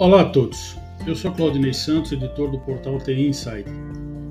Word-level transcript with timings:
Olá 0.00 0.20
a 0.20 0.24
todos, 0.26 0.76
eu 1.08 1.16
sou 1.16 1.32
Claudinei 1.32 1.74
Santos, 1.74 2.12
editor 2.12 2.52
do 2.52 2.60
portal 2.60 2.98
TI 2.98 3.26
Inside. 3.26 3.68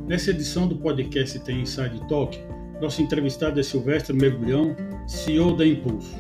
Nessa 0.08 0.31
edição 0.31 0.65
do 0.65 0.78
podcast 0.78 1.38
TI 1.40 1.55
Inside 1.55 2.08
Talk, 2.08 2.42
nosso 2.81 3.01
entrevistado 3.01 3.60
é 3.60 3.63
Silvestre 3.63 4.15
Mergulhão, 4.15 4.74
CEO 5.06 5.58
da 5.58 5.67
Impulso. 5.67 6.15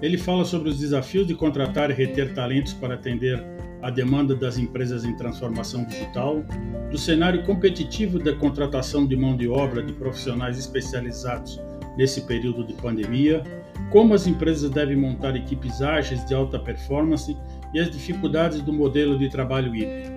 Ele 0.00 0.16
fala 0.16 0.44
sobre 0.44 0.68
os 0.68 0.78
desafios 0.78 1.26
de 1.26 1.34
contratar 1.34 1.90
e 1.90 1.94
reter 1.94 2.32
talentos 2.32 2.74
para 2.74 2.94
atender 2.94 3.44
a 3.82 3.90
demanda 3.90 4.36
das 4.36 4.56
empresas 4.56 5.04
em 5.04 5.16
transformação 5.16 5.84
digital, 5.84 6.44
do 6.88 6.96
cenário 6.96 7.42
competitivo 7.42 8.20
da 8.20 8.36
contratação 8.36 9.04
de 9.04 9.16
mão 9.16 9.36
de 9.36 9.48
obra 9.48 9.82
de 9.82 9.92
profissionais 9.94 10.56
especializados 10.56 11.60
nesse 11.96 12.20
período 12.20 12.64
de 12.64 12.74
pandemia, 12.74 13.42
como 13.90 14.14
as 14.14 14.28
empresas 14.28 14.70
devem 14.70 14.96
montar 14.96 15.34
equipes 15.34 15.82
ágeis 15.82 16.24
de 16.24 16.34
alta 16.34 16.56
performance 16.56 17.36
e 17.72 17.80
as 17.80 17.90
dificuldades 17.90 18.60
do 18.60 18.72
modelo 18.72 19.18
de 19.18 19.28
trabalho 19.28 19.74
híbrido. 19.74 20.12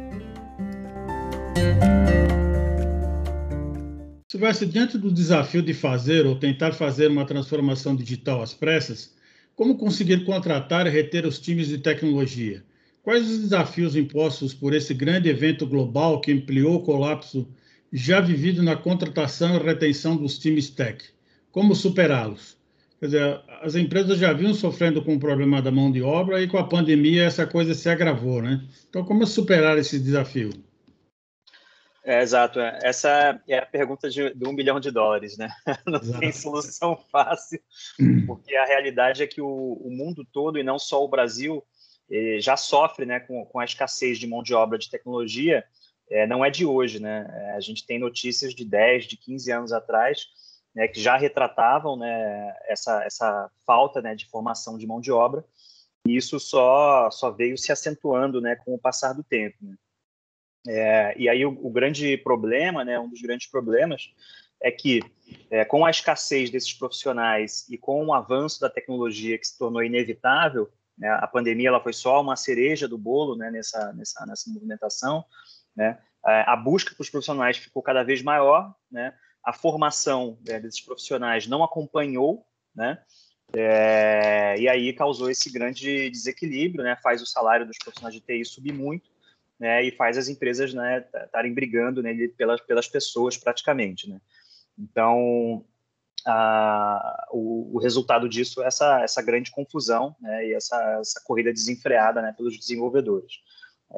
Silvestre, 4.29 4.67
diante 4.67 4.97
do 4.97 5.11
desafio 5.11 5.61
de 5.61 5.73
fazer 5.73 6.25
ou 6.25 6.35
tentar 6.35 6.73
fazer 6.73 7.09
uma 7.09 7.25
transformação 7.25 7.95
digital 7.95 8.41
às 8.41 8.53
pressas, 8.53 9.15
como 9.55 9.77
conseguir 9.77 10.25
contratar 10.25 10.85
e 10.85 10.89
reter 10.89 11.25
os 11.25 11.39
times 11.39 11.69
de 11.69 11.77
tecnologia? 11.77 12.61
Quais 13.01 13.29
os 13.29 13.39
desafios 13.39 13.95
impostos 13.95 14.53
por 14.53 14.73
esse 14.73 14.93
grande 14.93 15.29
evento 15.29 15.65
global 15.65 16.19
que 16.19 16.33
ampliou 16.33 16.75
o 16.75 16.83
colapso 16.83 17.47
já 17.93 18.19
vivido 18.19 18.61
na 18.61 18.75
contratação 18.75 19.55
e 19.55 19.63
retenção 19.63 20.17
dos 20.17 20.37
times 20.37 20.69
tech? 20.69 21.05
Como 21.51 21.73
superá-los? 21.73 22.54
Quer 22.99 23.05
dizer, 23.07 23.41
as 23.61 23.75
empresas 23.75 24.17
já 24.17 24.31
vinham 24.31 24.53
sofrendo 24.53 25.03
com 25.03 25.15
o 25.15 25.19
problema 25.19 25.61
da 25.61 25.71
mão 25.71 25.91
de 25.91 26.01
obra 26.01 26.41
e 26.41 26.47
com 26.47 26.57
a 26.57 26.67
pandemia 26.67 27.25
essa 27.25 27.45
coisa 27.45 27.73
se 27.73 27.89
agravou, 27.89 28.41
né? 28.41 28.61
Então, 28.89 29.03
como 29.03 29.27
superar 29.27 29.77
esse 29.77 29.99
desafio? 29.99 30.51
É, 32.05 32.21
exato. 32.21 32.59
É. 32.59 32.79
Essa 32.83 33.41
é 33.47 33.57
a 33.57 33.65
pergunta 33.65 34.09
de, 34.09 34.33
de 34.33 34.47
um 34.47 34.55
bilhão 34.55 34.79
de 34.79 34.91
dólares, 34.91 35.37
né? 35.37 35.49
Não 35.85 35.99
exato. 35.99 36.19
tem 36.19 36.31
solução 36.31 36.95
fácil, 37.11 37.59
porque 38.27 38.55
a 38.55 38.65
realidade 38.65 39.23
é 39.23 39.27
que 39.27 39.41
o, 39.41 39.47
o 39.47 39.89
mundo 39.89 40.25
todo, 40.31 40.59
e 40.59 40.63
não 40.63 40.77
só 40.77 41.03
o 41.03 41.07
Brasil, 41.09 41.63
eh, 42.09 42.37
já 42.39 42.55
sofre 42.55 43.05
né, 43.05 43.19
com, 43.19 43.43
com, 43.45 43.59
a 43.59 43.65
escassez 43.65 44.19
de 44.19 44.27
mão 44.27 44.43
de 44.43 44.53
obra 44.53 44.77
de 44.77 44.89
tecnologia, 44.89 45.63
é, 46.09 46.27
não 46.27 46.45
é 46.45 46.51
de 46.51 46.63
hoje, 46.63 46.99
né? 46.99 47.25
A 47.55 47.59
gente 47.59 47.85
tem 47.85 47.97
notícias 47.97 48.53
de 48.53 48.63
10, 48.63 49.05
de 49.05 49.17
15 49.17 49.51
anos 49.51 49.71
atrás, 49.71 50.27
né, 50.75 50.87
que 50.87 51.01
já 51.01 51.15
retratavam 51.15 51.95
né, 51.95 52.53
essa, 52.67 53.03
essa 53.05 53.49
falta 53.65 54.01
né, 54.01 54.13
de 54.13 54.27
formação 54.27 54.77
de 54.77 54.85
mão 54.85 54.99
de 54.99 55.11
obra, 55.11 55.45
e 56.05 56.15
isso 56.15 56.39
só, 56.39 57.09
só 57.09 57.31
veio 57.31 57.57
se 57.57 57.71
acentuando 57.71 58.41
né, 58.41 58.55
com 58.57 58.75
o 58.75 58.79
passar 58.79 59.13
do 59.13 59.23
tempo. 59.23 59.57
Né. 59.61 59.75
É, 60.67 61.15
e 61.17 61.29
aí 61.29 61.45
o, 61.45 61.49
o, 61.49 61.69
grande 61.69 62.17
problema, 62.17 62.83
né, 62.83 62.99
um 62.99 63.09
dos 63.09 63.21
grandes 63.21 63.47
problemas, 63.47 64.13
é 64.61 64.69
que 64.69 65.01
é, 65.49 65.63
com 65.63 65.85
a 65.85 65.89
escassez 65.89 66.49
desses 66.49 66.73
profissionais 66.73 67.67
e 67.69 67.77
com 67.77 68.05
o 68.05 68.13
avanço 68.13 68.59
da 68.59 68.69
tecnologia 68.69 69.37
que 69.37 69.47
se 69.47 69.57
tornou 69.57 69.83
inevitável, 69.83 70.69
né, 70.97 71.09
a 71.09 71.27
pandemia 71.27 71.69
ela 71.69 71.81
foi 71.81 71.93
só 71.93 72.21
uma 72.21 72.35
cereja 72.35 72.87
do 72.87 72.97
bolo 72.97 73.35
né, 73.35 73.49
nessa, 73.49 73.93
nessa, 73.93 74.25
nessa 74.25 74.49
movimentação, 74.49 75.23
né, 75.75 75.99
a 76.23 76.55
busca 76.55 76.95
para 76.95 77.03
os 77.03 77.09
profissionais 77.09 77.57
ficou 77.57 77.83
cada 77.83 78.01
vez 78.01 78.23
maior, 78.23 78.73
né, 78.89 79.13
a 79.45 79.53
formação 79.53 80.39
né, 80.45 80.59
desses 80.59 80.81
profissionais 80.81 81.45
não 81.45 81.63
acompanhou, 81.63 82.43
né? 82.75 82.99
É, 83.53 84.55
e 84.57 84.67
aí 84.67 84.91
causou 84.91 85.29
esse 85.29 85.51
grande 85.51 86.09
desequilíbrio, 86.09 86.83
né? 86.83 86.97
Faz 87.03 87.21
o 87.21 87.27
salário 87.27 87.65
dos 87.65 87.77
profissionais 87.77 88.15
de 88.15 88.21
TI 88.21 88.43
subir 88.43 88.73
muito, 88.73 89.07
né? 89.59 89.83
E 89.83 89.91
faz 89.91 90.17
as 90.17 90.27
empresas, 90.27 90.73
né, 90.73 91.05
estarem 91.25 91.53
brigando 91.53 92.01
né, 92.01 92.13
pelas 92.35 92.59
pelas 92.61 92.87
pessoas 92.87 93.37
praticamente, 93.37 94.09
né? 94.09 94.19
Então, 94.77 95.63
a, 96.25 97.27
o, 97.31 97.75
o, 97.75 97.79
resultado 97.79 98.27
disso 98.27 98.63
é 98.63 98.65
essa 98.65 99.01
essa 99.01 99.21
grande 99.21 99.51
confusão, 99.51 100.15
né? 100.19 100.47
E 100.47 100.53
essa 100.55 100.75
essa 100.99 101.21
corrida 101.23 101.53
desenfreada, 101.53 102.19
né, 102.19 102.33
pelos 102.35 102.57
desenvolvedores. 102.57 103.33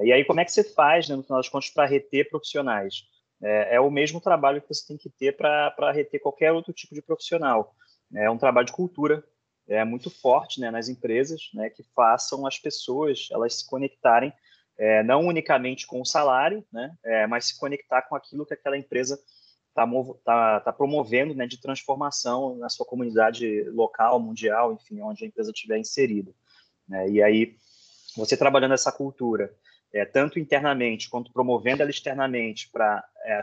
E 0.03 0.11
aí 0.11 0.25
como 0.25 0.41
é 0.41 0.45
que 0.45 0.51
você 0.51 0.63
faz, 0.63 1.07
né, 1.07 1.15
no 1.15 1.23
final 1.23 1.39
das 1.39 1.47
contas, 1.47 1.69
para 1.69 1.87
reter 1.87 2.29
profissionais? 2.29 3.05
É, 3.41 3.75
é 3.75 3.79
o 3.79 3.91
mesmo 3.91 4.19
trabalho 4.19 4.61
que 4.61 4.67
você 4.67 4.87
tem 4.87 4.97
que 4.97 5.09
ter 5.09 5.35
para 5.35 5.91
reter 5.91 6.19
qualquer 6.19 6.51
outro 6.51 6.73
tipo 6.73 6.95
de 6.95 7.01
profissional. 7.01 7.75
É 8.15 8.29
um 8.29 8.37
trabalho 8.37 8.67
de 8.67 8.73
cultura, 8.73 9.23
é 9.67 9.83
muito 9.83 10.09
forte 10.09 10.59
né, 10.61 10.71
nas 10.71 10.87
empresas, 10.87 11.49
né, 11.53 11.69
que 11.69 11.83
façam 11.95 12.45
as 12.47 12.57
pessoas 12.57 13.27
elas 13.31 13.59
se 13.59 13.69
conectarem 13.69 14.33
é, 14.77 15.03
não 15.03 15.25
unicamente 15.25 15.87
com 15.87 15.99
o 15.99 16.05
salário, 16.05 16.65
né, 16.71 16.95
é, 17.03 17.27
mas 17.27 17.47
se 17.47 17.59
conectar 17.59 18.03
com 18.03 18.15
aquilo 18.15 18.45
que 18.45 18.53
aquela 18.53 18.77
empresa 18.77 19.19
está 19.69 19.87
tá, 20.23 20.59
tá 20.61 20.73
promovendo 20.73 21.35
né, 21.35 21.45
de 21.45 21.59
transformação 21.59 22.55
na 22.57 22.69
sua 22.69 22.85
comunidade 22.85 23.63
local, 23.71 24.19
mundial, 24.19 24.73
enfim, 24.73 25.01
onde 25.01 25.23
a 25.23 25.27
empresa 25.27 25.51
estiver 25.51 25.77
inserida. 25.77 26.31
Né, 26.87 27.09
e 27.09 27.21
aí, 27.21 27.55
você 28.17 28.35
trabalhando 28.35 28.73
essa 28.73 28.91
cultura, 28.91 29.53
é, 29.93 30.05
tanto 30.05 30.39
internamente 30.39 31.09
quanto 31.09 31.31
promovendo 31.31 31.81
ela 31.81 31.91
externamente 31.91 32.69
para 32.69 33.03
é, 33.23 33.41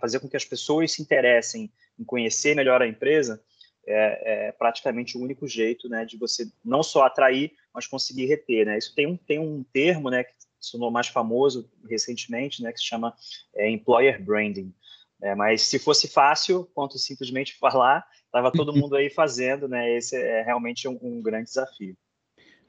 fazer 0.00 0.20
com 0.20 0.28
que 0.28 0.36
as 0.36 0.44
pessoas 0.44 0.92
se 0.92 1.02
interessem 1.02 1.70
em 1.98 2.04
conhecer 2.04 2.54
melhor 2.54 2.80
a 2.80 2.86
empresa, 2.86 3.42
é, 3.86 4.48
é, 4.48 4.52
praticamente 4.52 5.16
o 5.16 5.20
único 5.20 5.46
jeito 5.46 5.88
né, 5.88 6.04
de 6.04 6.16
você 6.16 6.50
não 6.64 6.82
só 6.82 7.02
atrair, 7.04 7.52
mas 7.72 7.86
conseguir 7.86 8.26
reter. 8.26 8.66
Né? 8.66 8.78
Isso 8.78 8.94
tem 8.94 9.06
um, 9.06 9.16
tem 9.16 9.38
um 9.38 9.64
termo 9.72 10.10
né, 10.10 10.24
que 10.24 10.32
se 10.60 10.72
tornou 10.72 10.90
mais 10.90 11.08
famoso 11.08 11.70
recentemente, 11.88 12.62
né, 12.62 12.72
que 12.72 12.78
se 12.78 12.84
chama 12.84 13.14
é, 13.54 13.68
Employer 13.70 14.22
Branding. 14.22 14.74
É, 15.20 15.34
mas 15.34 15.62
se 15.62 15.78
fosse 15.78 16.06
fácil, 16.06 16.70
quanto 16.74 16.98
simplesmente 16.98 17.56
falar, 17.58 18.06
estava 18.26 18.52
todo 18.52 18.72
mundo 18.76 18.94
aí 18.94 19.10
fazendo, 19.10 19.66
né? 19.68 19.96
Esse 19.96 20.16
é 20.16 20.42
realmente 20.42 20.86
um, 20.86 20.98
um 21.02 21.20
grande 21.20 21.46
desafio. 21.46 21.96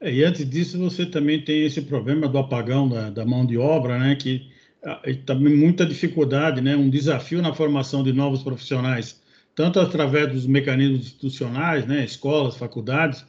É, 0.00 0.12
e 0.12 0.24
antes 0.24 0.48
disso, 0.48 0.78
você 0.78 1.04
também 1.04 1.44
tem 1.44 1.64
esse 1.66 1.82
problema 1.82 2.26
do 2.26 2.38
apagão 2.38 2.88
da, 2.88 3.10
da 3.10 3.24
mão 3.26 3.44
de 3.44 3.58
obra, 3.58 3.98
né, 3.98 4.16
que 4.16 4.50
ah, 4.82 5.02
também 5.26 5.54
muita 5.54 5.84
dificuldade, 5.84 6.60
né, 6.60 6.74
um 6.74 6.88
desafio 6.88 7.42
na 7.42 7.52
formação 7.52 8.02
de 8.02 8.12
novos 8.12 8.42
profissionais, 8.42 9.20
tanto 9.54 9.78
através 9.78 10.32
dos 10.32 10.46
mecanismos 10.46 11.00
institucionais, 11.00 11.86
né, 11.86 12.04
escolas, 12.04 12.56
faculdades, 12.56 13.24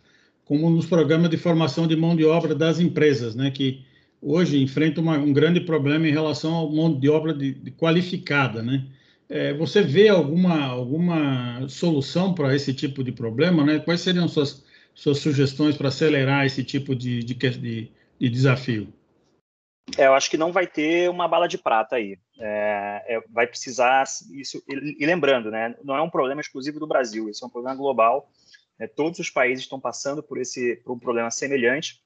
como 0.46 0.70
nos 0.70 0.86
programas 0.86 1.30
de 1.30 1.38
formação 1.38 1.88
de 1.88 1.96
mão 1.96 2.16
de 2.16 2.24
obra 2.26 2.56
das 2.56 2.80
empresas, 2.80 3.36
né, 3.36 3.52
que 3.52 3.84
hoje 4.22 4.62
enfrentam 4.62 5.04
uma, 5.04 5.18
um 5.18 5.34
grande 5.34 5.60
problema 5.62 6.08
em 6.08 6.12
relação 6.12 6.68
à 6.68 6.72
mão 6.72 6.98
de 6.98 7.10
obra 7.10 7.34
de, 7.34 7.54
de 7.54 7.72
qualificada, 7.72 8.64
né. 8.64 8.86
É, 9.30 9.54
você 9.54 9.82
vê 9.82 10.10
alguma 10.10 10.66
alguma 10.66 11.66
solução 11.70 12.34
para 12.34 12.54
esse 12.54 12.74
tipo 12.74 13.02
de 13.02 13.14
problema, 13.14 13.64
né? 13.64 13.80
Quais 13.80 14.02
seriam 14.02 14.28
suas 14.28 14.62
suas 15.02 15.18
sugestões 15.18 15.76
para 15.76 15.88
acelerar 15.88 16.46
esse 16.46 16.64
tipo 16.64 16.96
de, 16.96 17.24
de, 17.24 17.34
de, 17.34 17.92
de 18.20 18.30
desafio? 18.30 18.94
É, 19.98 20.06
eu 20.06 20.14
acho 20.14 20.30
que 20.30 20.38
não 20.38 20.52
vai 20.52 20.68
ter 20.68 21.10
uma 21.10 21.28
bala 21.28 21.48
de 21.48 21.58
prata 21.58 21.96
aí. 21.96 22.20
É, 22.40 23.04
é, 23.08 23.22
vai 23.32 23.48
precisar 23.48 24.04
isso. 24.32 24.64
E, 24.70 25.04
e, 25.04 25.06
lembrando, 25.08 25.50
né, 25.50 25.76
não 25.84 25.96
é 25.96 26.02
um 26.04 26.10
problema 26.10 26.40
exclusivo 26.40 26.80
do 26.80 26.86
Brasil. 26.86 27.28
Isso 27.28 27.44
é 27.44 27.48
um 27.48 27.52
problema 27.52 27.76
global. 27.76 28.32
Né, 28.80 28.86
todos 28.86 29.18
os 29.18 29.32
países 29.32 29.64
estão 29.64 29.80
passando 29.80 30.22
por 30.22 30.38
esse 30.38 30.76
por 30.86 30.94
um 30.94 31.00
problema 31.00 31.32
semelhante. 31.32 32.00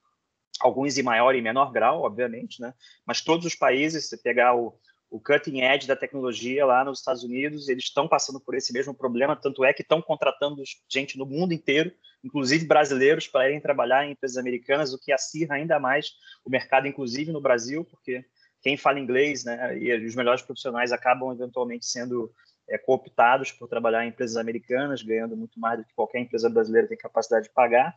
Alguns 0.58 0.96
em 0.96 1.02
maior 1.02 1.34
e 1.34 1.42
menor 1.42 1.70
grau, 1.70 2.00
obviamente, 2.00 2.62
né? 2.62 2.72
Mas 3.04 3.20
todos 3.20 3.44
os 3.44 3.54
países, 3.54 4.08
se 4.08 4.16
pegar 4.22 4.56
o, 4.56 4.74
o 5.10 5.20
cutting 5.20 5.60
edge 5.60 5.86
da 5.86 5.94
tecnologia 5.94 6.66
lá 6.66 6.84
nos 6.84 6.98
Estados 6.98 7.22
Unidos, 7.22 7.68
eles 7.68 7.84
estão 7.84 8.08
passando 8.08 8.40
por 8.40 8.54
esse 8.54 8.72
mesmo 8.72 8.94
problema, 8.94 9.36
tanto 9.36 9.64
é 9.64 9.72
que 9.72 9.82
estão 9.82 10.02
contratando 10.02 10.62
gente 10.88 11.16
no 11.16 11.24
mundo 11.24 11.52
inteiro, 11.52 11.92
inclusive 12.24 12.66
brasileiros, 12.66 13.28
para 13.28 13.48
irem 13.48 13.60
trabalhar 13.60 14.04
em 14.04 14.12
empresas 14.12 14.36
americanas, 14.36 14.92
o 14.92 14.98
que 14.98 15.12
acirra 15.12 15.54
ainda 15.54 15.78
mais 15.78 16.12
o 16.44 16.50
mercado, 16.50 16.88
inclusive 16.88 17.30
no 17.30 17.40
Brasil, 17.40 17.84
porque 17.84 18.24
quem 18.60 18.76
fala 18.76 18.98
inglês, 18.98 19.44
né, 19.44 19.78
e 19.78 20.06
os 20.06 20.14
melhores 20.16 20.42
profissionais 20.42 20.90
acabam 20.90 21.32
eventualmente 21.32 21.86
sendo 21.86 22.32
é, 22.68 22.76
cooptados 22.76 23.52
por 23.52 23.68
trabalhar 23.68 24.04
em 24.04 24.08
empresas 24.08 24.36
americanas, 24.36 25.02
ganhando 25.02 25.36
muito 25.36 25.58
mais 25.60 25.78
do 25.78 25.84
que 25.84 25.94
qualquer 25.94 26.20
empresa 26.20 26.50
brasileira 26.50 26.88
tem 26.88 26.98
capacidade 26.98 27.46
de 27.46 27.54
pagar, 27.54 27.94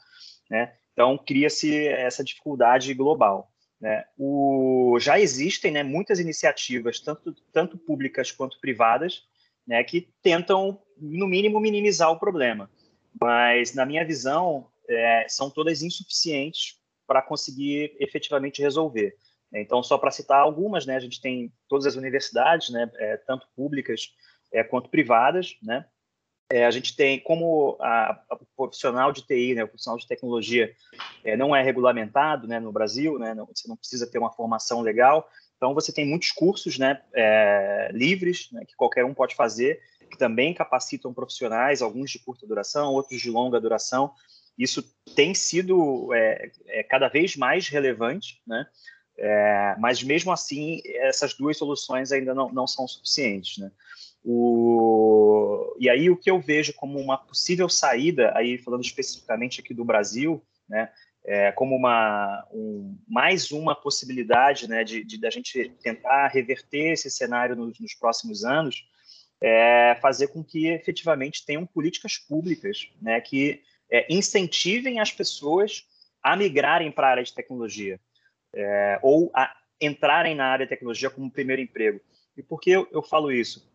né? 0.49 0.75
Então 0.93 1.17
cria-se 1.17 1.87
essa 1.87 2.23
dificuldade 2.23 2.93
global. 2.93 3.51
Né? 3.79 4.03
O, 4.17 4.97
já 4.99 5.19
existem 5.19 5.71
né, 5.71 5.83
muitas 5.83 6.19
iniciativas, 6.19 6.99
tanto, 6.99 7.33
tanto 7.53 7.77
públicas 7.77 8.31
quanto 8.31 8.59
privadas, 8.59 9.23
né, 9.65 9.83
que 9.83 10.09
tentam, 10.21 10.81
no 10.97 11.27
mínimo, 11.27 11.59
minimizar 11.59 12.11
o 12.11 12.19
problema. 12.19 12.69
Mas, 13.19 13.73
na 13.73 13.85
minha 13.85 14.05
visão, 14.05 14.67
é, 14.89 15.25
são 15.29 15.49
todas 15.49 15.81
insuficientes 15.81 16.77
para 17.07 17.21
conseguir 17.21 17.95
efetivamente 17.99 18.61
resolver. 18.61 19.15
Então, 19.53 19.81
só 19.81 19.97
para 19.97 20.11
citar 20.11 20.39
algumas, 20.39 20.85
né, 20.85 20.95
a 20.95 20.99
gente 20.99 21.21
tem 21.21 21.51
todas 21.67 21.85
as 21.85 21.95
universidades, 21.95 22.69
né, 22.69 22.89
é, 22.95 23.17
tanto 23.17 23.47
públicas 23.55 24.13
é, 24.51 24.63
quanto 24.63 24.89
privadas, 24.89 25.55
né, 25.63 25.85
é, 26.51 26.65
a 26.65 26.71
gente 26.71 26.95
tem, 26.95 27.19
como 27.19 27.77
a, 27.79 28.19
a, 28.29 28.37
profissional 28.55 29.11
de 29.11 29.21
TI, 29.21 29.53
né, 29.53 29.63
o 29.63 29.67
profissional 29.67 29.99
de 29.99 30.07
tecnologia, 30.07 30.73
é, 31.23 31.37
não 31.37 31.55
é 31.55 31.61
regulamentado 31.61 32.47
né, 32.47 32.59
no 32.59 32.71
Brasil, 32.71 33.19
né, 33.19 33.33
não, 33.33 33.45
você 33.45 33.67
não 33.67 33.77
precisa 33.77 34.07
ter 34.07 34.17
uma 34.17 34.31
formação 34.31 34.81
legal, 34.81 35.29
então 35.55 35.73
você 35.73 35.91
tem 35.91 36.07
muitos 36.07 36.31
cursos 36.31 36.79
né, 36.79 37.01
é, 37.13 37.91
livres 37.93 38.49
né, 38.51 38.63
que 38.65 38.75
qualquer 38.75 39.05
um 39.05 39.13
pode 39.13 39.35
fazer, 39.35 39.79
que 40.09 40.17
também 40.17 40.53
capacitam 40.53 41.13
profissionais, 41.13 41.81
alguns 41.81 42.09
de 42.09 42.19
curta 42.19 42.47
duração, 42.47 42.93
outros 42.93 43.21
de 43.21 43.29
longa 43.29 43.61
duração. 43.61 44.11
Isso 44.57 44.83
tem 45.15 45.35
sido 45.35 46.11
é, 46.13 46.51
é, 46.67 46.83
cada 46.83 47.07
vez 47.07 47.35
mais 47.35 47.67
relevante, 47.67 48.41
né? 48.47 48.65
É, 49.21 49.75
mas 49.77 50.01
mesmo 50.01 50.31
assim, 50.31 50.81
essas 50.85 51.33
duas 51.33 51.57
soluções 51.57 52.11
ainda 52.11 52.33
não, 52.33 52.49
não 52.51 52.65
são 52.65 52.87
suficientes. 52.87 53.57
Né? 53.57 53.69
O, 54.23 55.75
e 55.79 55.89
aí 55.89 56.09
o 56.09 56.17
que 56.17 56.29
eu 56.29 56.39
vejo 56.39 56.73
como 56.73 56.99
uma 56.99 57.17
possível 57.17 57.69
saída, 57.69 58.31
aí 58.35 58.57
falando 58.57 58.83
especificamente 58.83 59.61
aqui 59.61 59.73
do 59.73 59.85
Brasil, 59.85 60.43
né, 60.67 60.91
é, 61.25 61.51
como 61.51 61.75
uma 61.75 62.45
um, 62.51 62.97
mais 63.07 63.51
uma 63.51 63.75
possibilidade 63.75 64.67
né, 64.67 64.83
de, 64.83 65.03
de 65.03 65.19
da 65.19 65.29
gente 65.29 65.69
tentar 65.81 66.27
reverter 66.27 66.93
esse 66.93 67.09
cenário 67.09 67.55
nos, 67.55 67.79
nos 67.79 67.93
próximos 67.93 68.43
anos, 68.43 68.85
é 69.41 69.97
fazer 70.01 70.27
com 70.27 70.43
que 70.43 70.67
efetivamente 70.67 71.45
tenham 71.45 71.65
políticas 71.65 72.17
públicas 72.17 72.89
né, 73.01 73.21
que 73.21 73.61
é, 73.89 74.05
incentivem 74.13 74.99
as 74.99 75.11
pessoas 75.11 75.85
a 76.21 76.35
migrarem 76.35 76.91
para 76.91 77.07
a 77.07 77.11
área 77.11 77.23
de 77.23 77.33
tecnologia 77.33 77.99
é, 78.53 78.99
ou 79.01 79.31
a 79.33 79.53
entrarem 79.81 80.35
na 80.35 80.45
área 80.45 80.65
de 80.65 80.69
tecnologia 80.69 81.09
como 81.09 81.31
primeiro 81.31 81.61
emprego. 81.61 82.01
E 82.35 82.43
por 82.43 82.59
que 82.59 82.71
eu, 82.71 82.87
eu 82.91 83.01
falo 83.01 83.31
isso? 83.31 83.68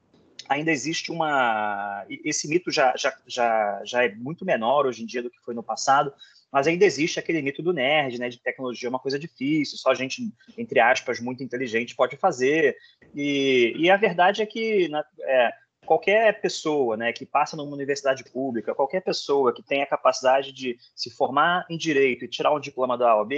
Ainda 0.48 0.70
existe 0.70 1.10
uma. 1.10 2.04
Esse 2.24 2.48
mito 2.48 2.70
já, 2.70 2.94
já, 2.96 3.16
já, 3.26 3.82
já 3.84 4.04
é 4.04 4.14
muito 4.14 4.44
menor 4.44 4.86
hoje 4.86 5.02
em 5.02 5.06
dia 5.06 5.22
do 5.22 5.30
que 5.30 5.40
foi 5.40 5.54
no 5.54 5.62
passado, 5.62 6.12
mas 6.52 6.66
ainda 6.66 6.84
existe 6.84 7.18
aquele 7.18 7.42
mito 7.42 7.62
do 7.62 7.72
nerd, 7.72 8.18
né? 8.18 8.28
De 8.28 8.40
tecnologia 8.40 8.88
é 8.88 8.90
uma 8.90 8.98
coisa 8.98 9.18
difícil, 9.18 9.78
só 9.78 9.94
gente, 9.94 10.22
entre 10.56 10.80
aspas, 10.80 11.20
muito 11.20 11.42
inteligente 11.42 11.96
pode 11.96 12.16
fazer. 12.16 12.76
E, 13.14 13.74
e 13.76 13.90
a 13.90 13.96
verdade 13.96 14.42
é 14.42 14.46
que 14.46 14.88
na, 14.88 15.04
é, 15.22 15.52
qualquer 15.84 16.40
pessoa 16.40 16.96
né, 16.96 17.12
que 17.12 17.26
passa 17.26 17.56
numa 17.56 17.74
universidade 17.74 18.24
pública, 18.24 18.74
qualquer 18.74 19.00
pessoa 19.02 19.52
que 19.52 19.62
tenha 19.62 19.86
capacidade 19.86 20.52
de 20.52 20.78
se 20.94 21.10
formar 21.10 21.66
em 21.68 21.76
direito 21.76 22.24
e 22.24 22.28
tirar 22.28 22.52
um 22.52 22.60
diploma 22.60 22.96
da 22.96 23.16
OAB, 23.16 23.32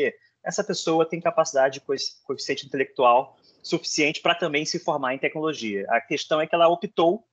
essa 0.45 0.63
pessoa 0.63 1.05
tem 1.05 1.21
capacidade 1.21 1.81
de 1.81 2.05
coeficiente 2.25 2.67
intelectual 2.67 3.37
suficiente 3.67 4.21
para 4.21 4.35
também 4.35 4.65
se 4.65 4.79
formar 4.79 5.15
em 5.15 5.19
tecnologia. 5.19 5.87
A 5.89 6.01
questão 6.01 6.41
é 6.41 6.47
que 6.47 6.55
ela 6.55 6.69
optou 6.69 7.25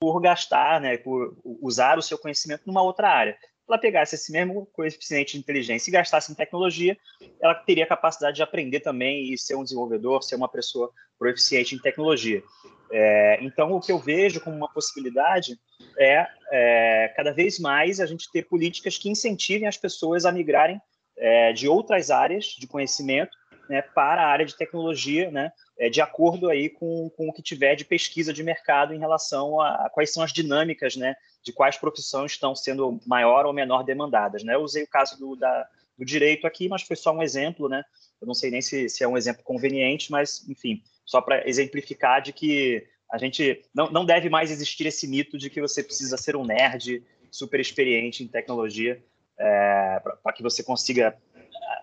por 0.00 0.20
gastar, 0.20 0.80
né, 0.80 0.96
por 0.96 1.36
usar 1.44 1.98
o 1.98 2.02
seu 2.02 2.18
conhecimento 2.18 2.62
numa 2.66 2.82
outra 2.82 3.08
área. 3.08 3.34
Se 3.34 3.70
ela 3.70 3.78
pegasse 3.78 4.14
esse 4.14 4.32
mesmo 4.32 4.66
coeficiente 4.72 5.32
de 5.32 5.38
inteligência 5.38 5.90
e 5.90 5.92
gastasse 5.92 6.32
em 6.32 6.34
tecnologia, 6.34 6.96
ela 7.40 7.54
teria 7.54 7.84
a 7.84 7.86
capacidade 7.86 8.36
de 8.36 8.42
aprender 8.42 8.80
também 8.80 9.32
e 9.32 9.38
ser 9.38 9.54
um 9.56 9.62
desenvolvedor, 9.62 10.22
ser 10.22 10.36
uma 10.36 10.48
pessoa 10.48 10.90
proficiente 11.18 11.74
em 11.74 11.78
tecnologia. 11.78 12.42
É, 12.90 13.38
então, 13.42 13.72
o 13.72 13.80
que 13.80 13.92
eu 13.92 13.98
vejo 13.98 14.40
como 14.40 14.56
uma 14.56 14.72
possibilidade 14.72 15.58
é, 15.98 16.26
é, 16.52 17.12
cada 17.16 17.32
vez 17.32 17.58
mais 17.58 18.00
a 18.00 18.06
gente 18.06 18.30
ter 18.30 18.46
políticas 18.46 18.98
que 18.98 19.08
incentivem 19.08 19.68
as 19.68 19.76
pessoas 19.76 20.24
a 20.24 20.32
migrarem 20.32 20.80
é, 21.16 21.52
de 21.52 21.68
outras 21.68 22.10
áreas 22.10 22.46
de 22.58 22.66
conhecimento 22.66 23.36
né, 23.68 23.82
para 23.82 24.22
a 24.22 24.26
área 24.26 24.44
de 24.44 24.56
tecnologia, 24.56 25.30
né, 25.30 25.50
é, 25.78 25.88
de 25.88 26.00
acordo 26.00 26.48
aí 26.48 26.68
com, 26.68 27.10
com 27.16 27.28
o 27.28 27.32
que 27.32 27.42
tiver 27.42 27.74
de 27.74 27.84
pesquisa 27.84 28.32
de 28.32 28.42
mercado 28.42 28.94
em 28.94 28.98
relação 28.98 29.60
a, 29.60 29.86
a, 29.86 29.90
quais 29.90 30.12
são 30.12 30.22
as 30.22 30.32
dinâmicas, 30.32 30.96
né, 30.96 31.16
de 31.42 31.52
quais 31.52 31.76
profissões 31.76 32.32
estão 32.32 32.54
sendo 32.54 33.00
maior 33.06 33.46
ou 33.46 33.52
menor 33.52 33.82
demandadas, 33.82 34.44
né? 34.44 34.54
Eu 34.54 34.62
usei 34.62 34.84
o 34.84 34.88
caso 34.88 35.18
do, 35.18 35.36
da, 35.36 35.68
do 35.98 36.04
direito 36.04 36.46
aqui, 36.46 36.68
mas 36.68 36.82
foi 36.82 36.96
só 36.96 37.12
um 37.12 37.22
exemplo, 37.22 37.68
né? 37.68 37.84
Eu 38.20 38.26
não 38.26 38.34
sei 38.34 38.50
nem 38.50 38.62
se, 38.62 38.88
se 38.88 39.04
é 39.04 39.08
um 39.08 39.16
exemplo 39.16 39.42
conveniente, 39.42 40.10
mas, 40.10 40.48
enfim, 40.48 40.82
só 41.04 41.20
para 41.20 41.46
exemplificar 41.48 42.22
de 42.22 42.32
que 42.32 42.86
a 43.10 43.18
gente 43.18 43.62
não, 43.74 43.90
não 43.90 44.04
deve 44.04 44.30
mais 44.30 44.50
existir 44.50 44.86
esse 44.86 45.06
mito 45.06 45.36
de 45.36 45.50
que 45.50 45.60
você 45.60 45.82
precisa 45.82 46.16
ser 46.16 46.34
um 46.36 46.44
nerd 46.44 47.04
super 47.30 47.60
experiente 47.60 48.24
em 48.24 48.28
tecnologia 48.28 49.02
é, 49.38 50.00
para 50.22 50.32
que 50.32 50.42
você 50.42 50.62
consiga 50.62 51.16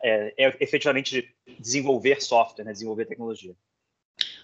é, 0.03 0.33
efetivamente 0.59 1.33
desenvolver 1.59 2.21
software, 2.21 2.65
né, 2.65 2.71
desenvolver 2.71 3.05
tecnologia. 3.05 3.55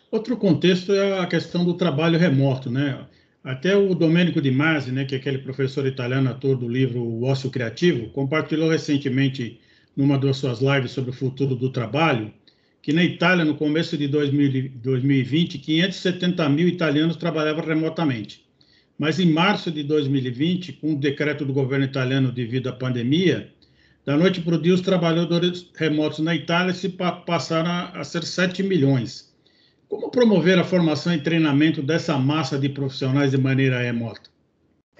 Outro 0.09 0.37
contexto 0.37 0.93
é 0.93 1.19
a 1.19 1.25
questão 1.25 1.65
do 1.65 1.73
trabalho 1.73 2.17
remoto, 2.17 2.69
né? 2.69 3.05
Até 3.43 3.75
o 3.75 3.93
Domenico 3.93 4.41
Di 4.41 4.51
Masi, 4.51 4.89
né, 4.89 5.03
que 5.03 5.15
é 5.15 5.17
aquele 5.17 5.37
professor 5.39 5.85
italiano, 5.85 6.29
ator 6.29 6.57
do 6.57 6.67
livro 6.67 7.01
O 7.01 7.25
Ócio 7.25 7.49
Criativo, 7.49 8.09
compartilhou 8.11 8.69
recentemente 8.69 9.59
numa 9.97 10.17
das 10.17 10.37
suas 10.37 10.61
lives 10.61 10.91
sobre 10.91 11.09
o 11.09 11.13
futuro 11.13 11.55
do 11.55 11.69
trabalho, 11.69 12.33
que 12.81 12.93
na 12.93 13.03
Itália, 13.03 13.43
no 13.43 13.55
começo 13.55 13.97
de 13.97 14.07
2020, 14.07 15.57
570 15.57 16.49
mil 16.49 16.69
italianos 16.69 17.17
trabalhavam 17.17 17.65
remotamente. 17.65 18.45
Mas 18.97 19.19
em 19.19 19.29
março 19.29 19.69
de 19.69 19.83
2020, 19.83 20.73
com 20.73 20.93
o 20.93 20.99
decreto 20.99 21.43
do 21.43 21.51
governo 21.51 21.83
italiano 21.83 22.31
devido 22.31 22.67
à 22.69 22.71
pandemia, 22.71 23.51
da 24.05 24.15
noite 24.15 24.39
para 24.39 24.55
o 24.55 24.61
dia, 24.61 24.73
os 24.73 24.79
trabalhadores 24.79 25.69
remotos 25.75 26.19
na 26.19 26.33
Itália 26.33 26.73
se 26.73 26.87
passaram 27.25 27.91
a 27.93 28.03
ser 28.05 28.23
7 28.23 28.63
milhões. 28.63 29.26
Como 29.87 30.11
promover 30.11 30.59
a 30.59 30.63
formação 30.63 31.13
e 31.13 31.21
treinamento 31.21 31.81
dessa 31.81 32.17
massa 32.17 32.59
de 32.59 32.69
profissionais 32.69 33.31
de 33.31 33.37
maneira 33.37 33.79
remota? 33.79 34.29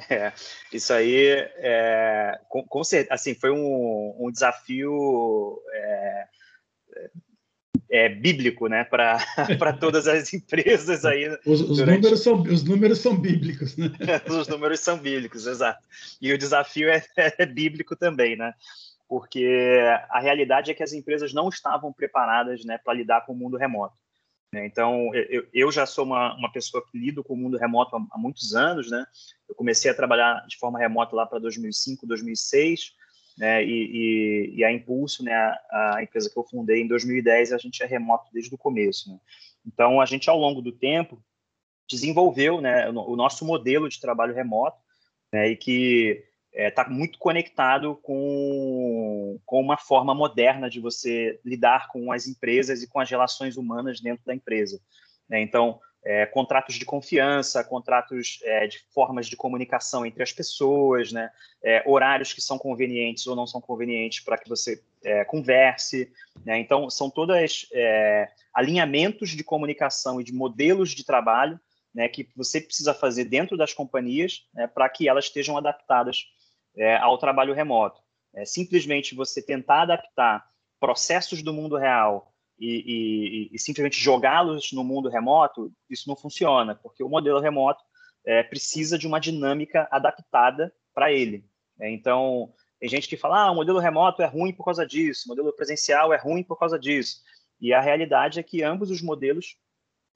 É, 0.10 0.32
isso 0.72 0.94
aí, 0.94 1.28
é, 1.58 2.40
com, 2.48 2.64
com 2.64 2.84
certeza, 2.84 3.14
assim, 3.14 3.34
foi 3.34 3.50
um, 3.52 4.16
um 4.20 4.32
desafio 4.32 5.60
é, 5.74 6.28
é, 7.90 8.10
bíblico, 8.10 8.68
né, 8.68 8.84
para 8.84 9.18
todas 9.80 10.08
as 10.08 10.34
empresas 10.34 11.04
aí. 11.04 11.28
Os, 11.46 11.62
os 11.62 11.78
durante... 11.78 11.98
números 11.98 12.24
são, 12.24 12.42
os 12.42 12.64
números 12.64 13.00
são 13.00 13.18
bíblicos, 13.20 13.76
né? 13.76 13.92
os 14.30 14.48
números 14.48 14.80
são 14.80 14.98
bíblicos, 14.98 15.48
exato. 15.48 15.86
E 16.22 16.32
o 16.32 16.38
desafio 16.38 16.90
é, 16.90 17.04
é 17.18 17.46
bíblico 17.46 17.96
também, 17.96 18.36
né? 18.38 18.54
Porque 19.10 19.80
a 20.10 20.20
realidade 20.20 20.70
é 20.70 20.74
que 20.74 20.84
as 20.84 20.94
empresas 20.94 21.34
não 21.34 21.50
estavam 21.50 21.94
preparadas, 21.94 22.64
né, 22.66 22.78
para 22.78 22.94
lidar 22.94 23.26
com 23.26 23.34
o 23.34 23.36
mundo 23.36 23.58
remoto. 23.58 23.96
Né? 24.52 24.66
Então, 24.66 25.14
eu, 25.14 25.46
eu, 25.54 25.72
já 25.72 25.86
sou 25.86 26.06
uma, 26.06 26.36
uma 26.36 26.52
pessoa 26.52 26.84
que 26.86 26.98
lido 26.98 27.24
com 27.24 27.34
o 27.34 27.38
mundo 27.38 27.58
remoto 27.58 27.96
há, 27.96 28.00
há 28.12 28.18
muitos 28.18 28.56
anos, 28.56 28.90
né? 28.90 29.06
Eu 29.48 29.56
comecei 29.56 29.92
a 29.92 29.94
trabalhar 29.94 30.46
de 30.48 30.58
forma 30.58 30.80
remota 30.80 31.16
lá 31.16 31.26
para 31.26 31.40
2005, 31.40 32.08
2006, 32.08 32.94
né? 33.38 33.64
E, 33.64 33.70
e, 33.70 34.56
e, 34.56 34.64
a 34.64 34.72
Impulso, 34.72 35.24
né? 35.24 35.34
A, 35.34 35.98
a, 35.98 36.04
empresa 36.04 36.30
que 36.30 36.38
eu 36.38 36.46
fundei 36.46 36.82
em 36.82 36.88
2010, 36.88 37.52
a 37.52 37.58
gente 37.58 37.84
é 37.84 37.86
remoto 37.86 38.30
desde 38.32 38.54
o 38.56 38.58
começo, 38.58 39.12
né? 39.12 39.20
Então, 39.66 40.00
a 40.00 40.06
gente, 40.06 40.30
ao 40.30 40.38
longo 40.38 40.62
do 40.62 40.72
tempo, 40.72 41.22
desenvolveu, 41.90 42.62
né? 42.62 42.90
O, 42.90 43.14
o 43.14 43.16
nosso 43.18 43.46
modelo 43.46 43.90
de 43.90 44.00
trabalho 44.00 44.34
remoto, 44.34 44.78
né? 45.34 45.50
E 45.50 45.58
que 45.58 46.24
está 46.58 46.82
é, 46.82 46.86
tá 46.86 46.90
muito 46.90 47.20
conectado 47.20 47.96
com, 48.02 49.40
com 49.46 49.62
uma 49.62 49.78
forma 49.78 50.16
moderna 50.16 50.70
de 50.70 50.80
você 50.80 51.40
lidar 51.46 51.88
com 51.90 52.12
as 52.12 52.28
empresas 52.28 52.82
e 52.82 52.88
com 52.88 53.00
as 53.00 53.10
relações 53.10 53.58
humanas 53.58 54.02
dentro 54.02 54.26
da 54.26 54.34
empresa. 54.34 54.82
Né? 55.30 55.40
Então, 55.42 55.80
é, 56.04 56.26
contratos 56.26 56.76
de 56.76 56.86
confiança, 56.86 57.64
contratos 57.64 58.40
é, 58.44 58.66
de 58.66 58.80
formas 58.92 59.28
de 59.28 59.36
comunicação 59.36 60.06
entre 60.06 60.24
as 60.24 60.32
pessoas, 60.32 61.12
né? 61.12 61.30
É, 61.62 61.84
horários 61.86 62.32
que 62.32 62.40
são 62.40 62.58
convenientes 62.58 63.28
ou 63.28 63.36
não 63.36 63.46
são 63.46 63.60
convenientes 63.60 64.22
para 64.22 64.38
que 64.38 64.48
você 64.48 64.82
é, 65.04 65.26
converse. 65.26 66.12
Né? 66.46 66.60
Então, 66.60 66.90
são 66.90 67.10
todas 67.10 67.68
é, 67.74 68.30
alinhamentos 68.54 69.32
de 69.32 69.44
comunicação 69.44 70.22
e 70.22 70.24
de 70.24 70.32
modelos 70.32 70.92
de 70.92 71.04
trabalho 71.04 71.60
né, 71.94 72.08
que 72.08 72.30
você 72.36 72.62
precisa 72.62 72.94
fazer 72.94 73.26
dentro 73.26 73.58
das 73.58 73.74
companhias 73.74 74.48
né, 74.54 74.68
para 74.68 74.88
que 74.88 75.10
elas 75.10 75.26
estejam 75.26 75.58
adaptadas 75.58 76.28
é, 76.78 76.98
ao 76.98 77.18
trabalho 77.18 77.54
remoto. 77.54 78.02
É 78.34 78.46
simplesmente 78.46 79.16
você 79.16 79.42
tentar 79.42 79.82
adaptar 79.82 80.46
processos 80.80 81.42
do 81.42 81.54
mundo 81.54 81.76
real 81.76 82.34
e, 82.60 83.50
e, 83.52 83.56
e 83.56 83.60
simplesmente 83.60 84.00
jogá-los 84.00 84.72
no 84.72 84.84
mundo 84.84 85.10
remoto, 85.10 85.72
isso 85.90 86.08
não 86.08 86.16
funciona, 86.16 86.76
porque 86.76 87.04
o 87.04 87.10
modelo 87.10 87.40
remoto 87.40 87.84
é, 88.26 88.44
precisa 88.44 88.98
de 88.98 89.08
uma 89.08 89.20
dinâmica 89.20 89.88
adaptada 89.92 90.74
para 90.94 91.12
ele. 91.12 91.46
É, 91.80 91.90
então, 91.90 92.54
tem 92.80 92.90
gente 92.90 93.08
que 93.08 93.18
fala, 93.18 93.44
ah, 93.44 93.52
o 93.52 93.56
modelo 93.56 93.80
remoto 93.80 94.22
é 94.22 94.26
ruim 94.26 94.54
por 94.54 94.66
causa 94.66 94.86
disso, 94.86 95.24
o 95.26 95.30
modelo 95.30 95.54
presencial 95.54 96.14
é 96.14 96.18
ruim 96.18 96.44
por 96.44 96.58
causa 96.58 96.78
disso. 96.78 97.22
E 97.60 97.74
a 97.74 97.82
realidade 97.82 98.40
é 98.40 98.44
que 98.44 98.64
ambos 98.64 98.92
os 98.92 99.02
modelos 99.02 99.58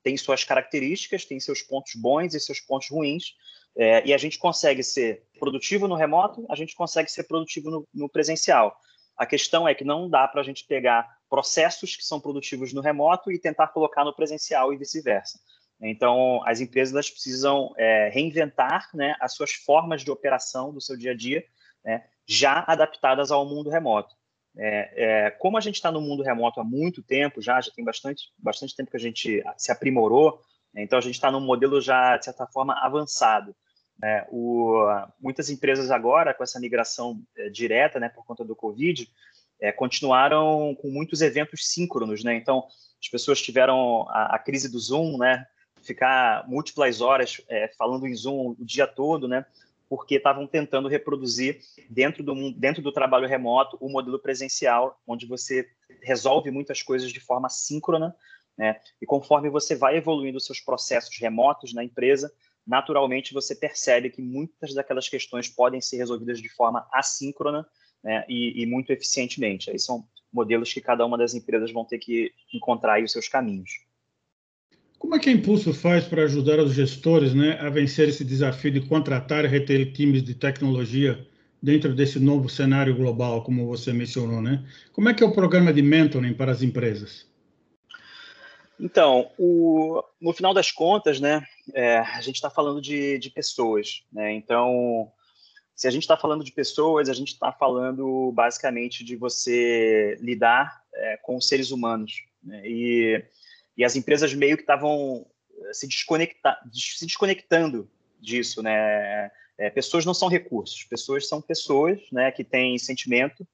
têm 0.04 0.18
suas 0.18 0.44
características, 0.44 1.26
têm 1.26 1.40
seus 1.40 1.62
pontos 1.62 1.94
bons 1.96 2.34
e 2.34 2.40
seus 2.40 2.60
pontos 2.60 2.90
ruins, 2.90 3.36
é, 3.78 4.06
e 4.06 4.14
a 4.14 4.18
gente 4.18 4.38
consegue 4.38 4.84
ser 4.84 5.24
produtivo 5.40 5.88
no 5.88 5.96
remoto, 5.96 6.46
a 6.50 6.56
gente 6.56 6.76
consegue 6.76 7.12
ser 7.12 7.24
produtivo 7.24 7.70
no, 7.70 7.88
no 7.94 8.10
presencial. 8.10 8.76
A 9.18 9.26
questão 9.26 9.68
é 9.68 9.74
que 9.74 9.84
não 9.84 10.10
dá 10.10 10.28
para 10.28 10.42
a 10.42 10.44
gente 10.44 10.66
pegar 10.66 11.08
processos 11.30 11.96
que 11.96 12.04
são 12.04 12.20
produtivos 12.20 12.74
no 12.74 12.82
remoto 12.82 13.32
e 13.32 13.40
tentar 13.40 13.68
colocar 13.68 14.04
no 14.04 14.16
presencial 14.16 14.74
e 14.74 14.78
vice-versa. 14.78 15.40
Então, 15.82 16.42
as 16.46 16.60
empresas 16.60 17.10
precisam 17.10 17.74
é, 17.78 18.10
reinventar 18.10 18.90
né, 18.94 19.16
as 19.20 19.34
suas 19.34 19.54
formas 19.54 20.04
de 20.04 20.12
operação 20.12 20.72
do 20.72 20.80
seu 20.80 20.96
dia 20.96 21.12
a 21.12 21.16
dia, 21.16 21.44
né, 21.84 22.04
já 22.28 22.64
adaptadas 22.68 23.32
ao 23.32 23.46
mundo 23.46 23.70
remoto. 23.70 24.16
É, 24.58 24.94
é, 25.28 25.32
como 25.32 25.58
a 25.58 25.62
gente 25.62 25.76
está 25.76 25.92
no 25.92 26.02
mundo 26.02 26.24
remoto 26.24 26.60
há 26.60 26.64
muito 26.64 27.02
tempo, 27.02 27.42
já, 27.42 27.60
já 27.60 27.72
tem 27.72 27.84
bastante, 27.84 28.32
bastante 28.38 28.76
tempo 28.76 28.92
que 28.92 28.98
a 28.98 29.00
gente 29.00 29.44
se 29.58 29.72
aprimorou, 29.72 30.42
então 30.76 30.98
a 30.98 31.02
gente 31.02 31.16
está 31.16 31.32
num 31.32 31.42
modelo 31.42 31.82
já, 31.82 32.18
de 32.18 32.26
certa 32.26 32.48
forma, 32.48 32.74
avançado. 32.74 33.56
Né, 34.00 34.26
o, 34.32 34.84
muitas 35.20 35.50
empresas 35.50 35.92
agora, 35.92 36.34
com 36.34 36.44
essa 36.44 36.60
migração 36.60 37.22
é, 37.38 37.50
direta, 37.50 38.00
né, 38.00 38.10
por 38.10 38.26
conta 38.26 38.44
do 38.44 38.56
Covid, 38.56 39.08
é, 39.62 39.72
continuaram 39.72 40.76
com 40.82 40.90
muitos 40.90 41.22
eventos 41.22 41.72
síncronos, 41.72 42.24
né? 42.24 42.36
Então, 42.36 42.66
as 43.00 43.08
pessoas 43.08 43.40
tiveram 43.40 44.08
a, 44.10 44.36
a 44.36 44.40
crise 44.40 44.68
do 44.68 44.80
Zoom, 44.80 45.20
né? 45.20 45.46
Ficar 45.84 46.48
múltiplas 46.48 47.00
horas 47.00 47.40
é, 47.48 47.68
falando 47.78 48.08
em 48.08 48.16
Zoom 48.16 48.56
o 48.60 48.66
dia 48.66 48.88
todo, 48.88 49.28
né? 49.28 49.46
Porque 49.88 50.16
estavam 50.16 50.48
tentando 50.48 50.88
reproduzir 50.88 51.60
dentro 51.88 52.24
do, 52.24 52.52
dentro 52.54 52.82
do 52.82 52.92
trabalho 52.92 53.28
remoto 53.28 53.78
o 53.80 53.90
modelo 53.90 54.18
presencial, 54.18 55.00
onde 55.06 55.28
você 55.28 55.70
resolve 56.02 56.50
muitas 56.50 56.82
coisas 56.82 57.12
de 57.12 57.20
forma 57.20 57.50
síncrona, 57.50 58.16
né? 58.58 58.80
E 59.02 59.06
conforme 59.06 59.50
você 59.50 59.76
vai 59.76 59.98
evoluindo 59.98 60.38
os 60.38 60.46
seus 60.46 60.60
processos 60.60 61.18
remotos 61.20 61.74
na 61.74 61.84
empresa, 61.84 62.32
naturalmente 62.66 63.34
você 63.34 63.56
percebe 63.56 64.10
que 64.10 64.22
muitas 64.22 64.74
daquelas 64.74 65.10
questões 65.10 65.50
podem 65.50 65.82
ser 65.82 65.98
resolvidas 65.98 66.40
de 66.40 66.50
forma 66.50 66.88
assíncrona 66.94 67.66
né, 68.04 68.26
e, 68.28 68.62
e, 68.62 68.66
muito 68.66 68.92
eficientemente. 68.92 69.70
Aí 69.70 69.80
são 69.80 70.06
modelos 70.32 70.72
que 70.72 70.82
cada 70.82 71.06
uma 71.06 71.18
das 71.18 71.34
empresas 71.34 71.72
vão 71.72 71.86
ter 71.86 72.00
que 72.00 72.32
encontrar 72.54 73.02
os 73.04 73.12
seus 73.12 73.28
caminhos. 73.28 73.70
Como 74.98 75.16
é 75.16 75.20
que 75.20 75.30
a 75.30 75.34
Impulso 75.34 75.74
faz 75.74 76.06
para 76.06 76.24
ajudar 76.24 76.60
os 76.60 76.74
gestores 76.74 77.34
né, 77.34 77.60
a 77.60 77.70
vencer 77.70 78.08
esse 78.08 78.24
desafio 78.24 78.72
de 78.72 78.82
contratar 78.88 79.44
e 79.44 79.48
reter 79.48 79.92
times 79.92 80.24
de 80.24 80.36
tecnologia 80.36 81.28
dentro 81.62 81.94
desse 81.94 82.20
novo 82.20 82.48
cenário 82.48 82.96
global, 82.96 83.44
como 83.44 83.68
você 83.68 83.92
mencionou, 83.94 84.42
né? 84.42 84.64
Como 84.94 85.10
é 85.10 85.14
que 85.14 85.24
é 85.24 85.26
o 85.26 85.32
programa 85.32 85.74
de 85.74 85.82
mentoring 85.82 86.34
para 86.34 86.52
as 86.52 86.62
empresas? 86.64 87.31
Então, 88.82 89.32
o, 89.38 90.04
no 90.20 90.34
final 90.34 90.56
das 90.56 90.72
contas, 90.72 91.20
né, 91.20 91.46
é, 91.72 92.00
a 92.00 92.20
gente 92.20 92.36
está 92.36 92.50
falando 92.50 92.82
de, 92.82 93.20
de 93.20 93.30
pessoas, 93.30 94.04
né? 94.12 94.34
Então, 94.34 95.12
se 95.76 95.88
a 95.88 95.92
gente 95.92 96.02
está 96.02 96.18
falando 96.18 96.44
de 96.44 96.52
pessoas, 96.52 97.08
a 97.08 97.14
gente 97.14 97.30
está 97.34 97.52
falando 97.52 98.32
basicamente 98.32 99.04
de 99.04 99.16
você 99.16 100.18
lidar 100.20 100.82
é, 100.96 101.18
com 101.18 101.40
seres 101.40 101.70
humanos. 101.70 102.12
Né? 102.44 102.62
E, 102.66 103.26
e 103.78 103.86
as 103.86 103.96
empresas 103.96 104.34
meio 104.34 104.58
que 104.58 104.64
estavam 104.64 105.26
eh, 105.64 105.74
se, 105.74 105.88
desconecta 105.88 106.58
se 106.72 107.06
desconectando 107.06 107.90
disso. 108.20 108.62
Né? 108.62 109.32
É, 109.58 109.70
pessoas 109.70 110.06
não 110.06 110.14
são 110.14 110.28
recursos, 110.28 110.84
pessoas 110.86 111.28
são 111.28 111.42
pessoas 111.42 112.00
né, 112.12 112.32
que 112.32 112.44
têm 112.44 112.78
sentimento, 112.78 113.48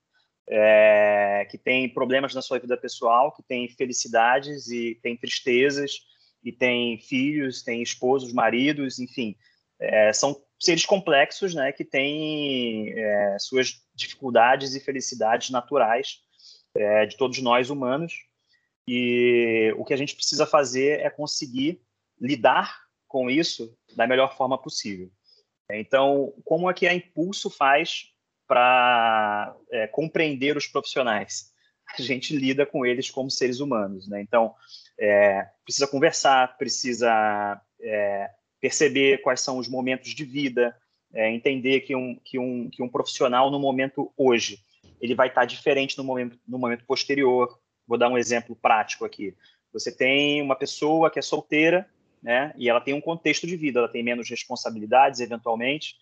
é, 0.49 1.47
que 1.49 1.57
têm 1.57 1.89
problemas 1.89 2.33
na 2.33 2.41
sua 2.41 2.59
vida 2.59 2.77
pessoal, 2.77 3.33
que 3.33 3.43
têm 3.43 3.67
felicidades 3.69 4.69
e 4.69 4.97
têm 5.01 5.17
tristezas, 5.17 5.99
e 6.43 6.51
têm 6.51 6.97
filhos, 6.97 7.63
têm 7.63 7.81
esposos, 7.81 8.31
maridos, 8.31 8.99
enfim. 8.99 9.35
É, 9.79 10.13
são 10.13 10.41
seres 10.59 10.85
complexos, 10.85 11.53
né, 11.53 11.71
que 11.71 11.83
têm 11.83 12.93
é, 12.97 13.37
suas 13.39 13.83
dificuldades 13.93 14.73
e 14.73 14.79
felicidades 14.79 15.49
naturais 15.49 16.19
é, 16.75 17.05
de 17.05 17.17
todos 17.17 17.39
nós 17.41 17.69
humanos. 17.69 18.13
E 18.87 19.73
o 19.77 19.83
que 19.83 19.93
a 19.93 19.97
gente 19.97 20.15
precisa 20.15 20.45
fazer 20.45 21.01
é 21.01 21.09
conseguir 21.09 21.81
lidar 22.19 22.79
com 23.07 23.29
isso 23.29 23.77
da 23.95 24.07
melhor 24.07 24.35
forma 24.37 24.57
possível. 24.57 25.11
Então, 25.69 26.33
como 26.45 26.69
é 26.69 26.73
que 26.73 26.87
a 26.87 26.93
Impulso 26.93 27.49
faz 27.49 28.05
para 28.47 29.55
é, 29.71 29.87
compreender 29.87 30.55
os 30.55 30.67
profissionais? 30.67 31.51
A 31.97 32.01
gente 32.01 32.35
lida 32.35 32.65
com 32.65 32.85
eles 32.85 33.09
como 33.09 33.29
seres 33.29 33.59
humanos, 33.59 34.07
né? 34.07 34.21
Então, 34.21 34.53
é, 34.99 35.47
precisa 35.63 35.87
conversar, 35.87 36.57
precisa 36.57 37.61
é, 37.81 38.29
perceber 38.59 39.21
quais 39.21 39.41
são 39.41 39.57
os 39.57 39.67
momentos 39.67 40.11
de 40.13 40.25
vida, 40.25 40.75
é, 41.13 41.31
entender 41.31 41.81
que 41.81 41.95
um, 41.95 42.15
que, 42.23 42.37
um, 42.37 42.69
que 42.69 42.83
um 42.83 42.89
profissional 42.89 43.49
no 43.49 43.59
momento 43.59 44.11
hoje 44.17 44.59
ele 44.99 45.15
vai 45.15 45.27
estar 45.27 45.45
diferente 45.45 45.97
no 45.97 46.03
momento, 46.03 46.39
no 46.47 46.57
momento 46.57 46.85
posterior. 46.85 47.59
Vou 47.87 47.97
dar 47.97 48.09
um 48.09 48.17
exemplo 48.17 48.55
prático 48.55 49.05
aqui. 49.05 49.35
Você 49.71 49.91
tem 49.91 50.41
uma 50.41 50.55
pessoa 50.55 51.09
que 51.09 51.19
é 51.19 51.21
solteira, 51.21 51.87
né, 52.21 52.51
e 52.57 52.67
ela 52.67 52.81
tem 52.81 52.93
um 52.93 53.01
contexto 53.01 53.45
de 53.45 53.55
vida, 53.55 53.79
ela 53.79 53.87
tem 53.87 54.03
menos 54.03 54.27
responsabilidades, 54.29 55.19
eventualmente, 55.19 55.95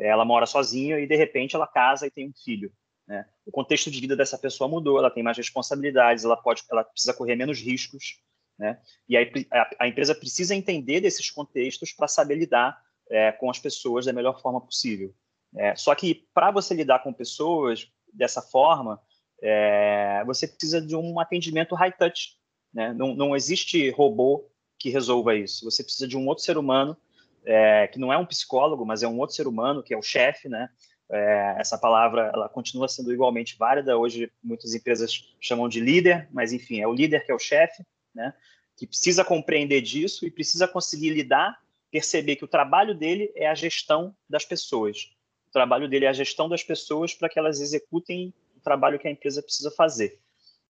ela 0.00 0.24
mora 0.24 0.46
sozinha 0.46 0.98
e 0.98 1.06
de 1.06 1.16
repente 1.16 1.54
ela 1.54 1.66
casa 1.66 2.06
e 2.06 2.10
tem 2.10 2.28
um 2.28 2.32
filho. 2.32 2.72
Né? 3.06 3.26
O 3.44 3.50
contexto 3.50 3.90
de 3.90 4.00
vida 4.00 4.16
dessa 4.16 4.38
pessoa 4.38 4.68
mudou, 4.68 4.98
ela 4.98 5.10
tem 5.10 5.22
mais 5.22 5.36
responsabilidades, 5.36 6.24
ela 6.24 6.36
pode, 6.36 6.62
ela 6.70 6.84
precisa 6.84 7.12
correr 7.12 7.36
menos 7.36 7.58
riscos, 7.60 8.20
né? 8.58 8.78
E 9.08 9.16
aí 9.16 9.30
a, 9.50 9.70
a 9.80 9.88
empresa 9.88 10.14
precisa 10.14 10.54
entender 10.54 11.00
desses 11.00 11.30
contextos 11.30 11.92
para 11.92 12.06
saber 12.06 12.34
lidar 12.34 12.80
é, 13.10 13.32
com 13.32 13.50
as 13.50 13.58
pessoas 13.58 14.04
da 14.04 14.12
melhor 14.12 14.40
forma 14.40 14.60
possível. 14.60 15.14
É, 15.56 15.74
só 15.74 15.94
que 15.94 16.28
para 16.32 16.50
você 16.50 16.74
lidar 16.74 17.00
com 17.00 17.12
pessoas 17.12 17.90
dessa 18.12 18.40
forma, 18.42 19.00
é, 19.42 20.22
você 20.26 20.46
precisa 20.46 20.80
de 20.80 20.94
um 20.94 21.18
atendimento 21.18 21.74
high 21.74 21.92
touch. 21.92 22.36
Né? 22.72 22.92
Não, 22.92 23.14
não 23.14 23.34
existe 23.34 23.90
robô 23.90 24.48
que 24.78 24.90
resolva 24.90 25.34
isso. 25.34 25.64
Você 25.64 25.82
precisa 25.82 26.06
de 26.06 26.16
um 26.16 26.26
outro 26.28 26.44
ser 26.44 26.56
humano 26.56 26.96
é, 27.44 27.86
que 27.88 27.98
não 27.98 28.12
é 28.12 28.18
um 28.18 28.26
psicólogo, 28.26 28.84
mas 28.84 29.02
é 29.02 29.08
um 29.08 29.18
outro 29.18 29.34
ser 29.34 29.46
humano 29.46 29.82
que 29.82 29.94
é 29.94 29.96
o 29.96 30.02
chefe, 30.02 30.48
né? 30.48 30.68
É, 31.12 31.56
essa 31.58 31.76
palavra 31.76 32.30
ela 32.32 32.48
continua 32.48 32.88
sendo 32.88 33.12
igualmente 33.12 33.56
válida. 33.58 33.98
Hoje 33.98 34.30
muitas 34.42 34.74
empresas 34.74 35.34
chamam 35.40 35.68
de 35.68 35.80
líder, 35.80 36.28
mas 36.32 36.52
enfim 36.52 36.80
é 36.80 36.86
o 36.86 36.92
líder 36.92 37.24
que 37.24 37.32
é 37.32 37.34
o 37.34 37.38
chefe 37.38 37.82
né? 38.14 38.34
Que 38.76 38.86
precisa 38.86 39.24
compreender 39.24 39.80
disso 39.80 40.26
e 40.26 40.30
precisa 40.30 40.66
conseguir 40.66 41.10
lidar, 41.10 41.58
perceber 41.90 42.36
que 42.36 42.44
o 42.44 42.48
trabalho 42.48 42.94
dele 42.94 43.32
é 43.34 43.46
a 43.46 43.54
gestão 43.54 44.14
das 44.28 44.44
pessoas. 44.44 45.12
O 45.48 45.52
trabalho 45.52 45.88
dele 45.88 46.04
é 46.04 46.08
a 46.08 46.14
gestão 46.14 46.48
das 46.48 46.62
pessoas 46.62 47.14
para 47.14 47.28
que 47.28 47.38
elas 47.38 47.60
executem 47.60 48.32
o 48.56 48.60
trabalho 48.60 48.98
que 48.98 49.08
a 49.08 49.10
empresa 49.10 49.42
precisa 49.42 49.70
fazer. 49.70 50.20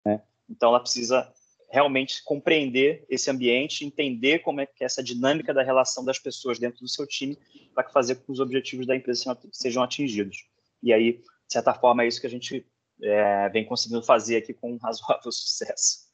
Né? 0.06 0.22
Então, 0.50 0.70
ela 0.70 0.80
precisa 0.80 1.32
realmente 1.70 2.24
compreender 2.24 3.06
esse 3.10 3.30
ambiente, 3.30 3.86
entender 3.86 4.40
como 4.40 4.62
é 4.62 4.66
que 4.66 4.84
é 4.84 4.86
essa 4.86 5.04
dinâmica 5.04 5.54
da 5.54 5.64
relação 5.64 6.06
das 6.06 6.20
pessoas 6.20 6.60
dentro 6.60 6.80
do 6.82 6.88
seu 6.88 7.06
time 7.06 7.38
para 7.74 7.90
fazer 7.90 8.16
com 8.16 8.26
que 8.26 8.32
os 8.32 8.40
objetivos 8.40 8.86
da 8.86 8.96
empresa 8.96 9.38
sejam 9.52 9.84
atingidos. 9.84 10.46
E 10.82 10.94
aí, 10.94 11.14
de 11.14 11.54
certa 11.54 11.74
forma, 11.74 12.04
é 12.04 12.08
isso 12.08 12.22
que 12.22 12.28
a 12.28 12.30
gente 12.30 12.66
é, 13.02 13.50
vem 13.50 13.66
conseguindo 13.66 14.02
fazer 14.04 14.38
aqui 14.38 14.54
com 14.54 14.74
um 14.74 14.78
razoável 14.78 15.32
sucesso. 15.32 16.06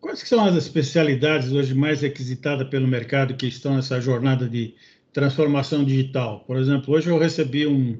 Quais 0.00 0.20
são 0.20 0.44
as 0.44 0.54
especialidades 0.54 1.50
hoje 1.52 1.74
mais 1.74 2.02
requisitadas 2.02 2.68
pelo 2.68 2.86
mercado 2.86 3.36
que 3.36 3.46
estão 3.46 3.74
nessa 3.74 4.00
jornada 4.00 4.48
de 4.48 4.74
transformação 5.12 5.82
digital? 5.82 6.40
Por 6.40 6.58
exemplo, 6.58 6.92
hoje 6.94 7.08
eu 7.08 7.18
recebi 7.18 7.66
um, 7.66 7.98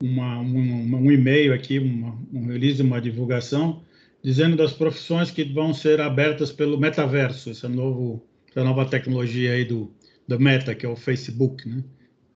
uma, 0.00 0.38
um, 0.38 0.96
um 0.96 1.12
e-mail 1.12 1.52
aqui, 1.52 1.78
uma, 1.78 2.18
um 2.32 2.46
release, 2.46 2.82
uma 2.82 3.00
divulgação, 3.00 3.84
dizendo 4.24 4.56
das 4.56 4.72
profissões 4.72 5.30
que 5.30 5.44
vão 5.44 5.74
ser 5.74 6.00
abertas 6.00 6.50
pelo 6.50 6.80
metaverso, 6.80 7.50
essa, 7.50 7.68
novo, 7.68 8.26
essa 8.48 8.64
nova 8.64 8.86
tecnologia 8.86 9.52
aí 9.52 9.66
do, 9.66 9.94
do 10.26 10.40
Meta, 10.40 10.74
que 10.74 10.86
é 10.86 10.88
o 10.88 10.96
Facebook, 10.96 11.68
né? 11.68 11.84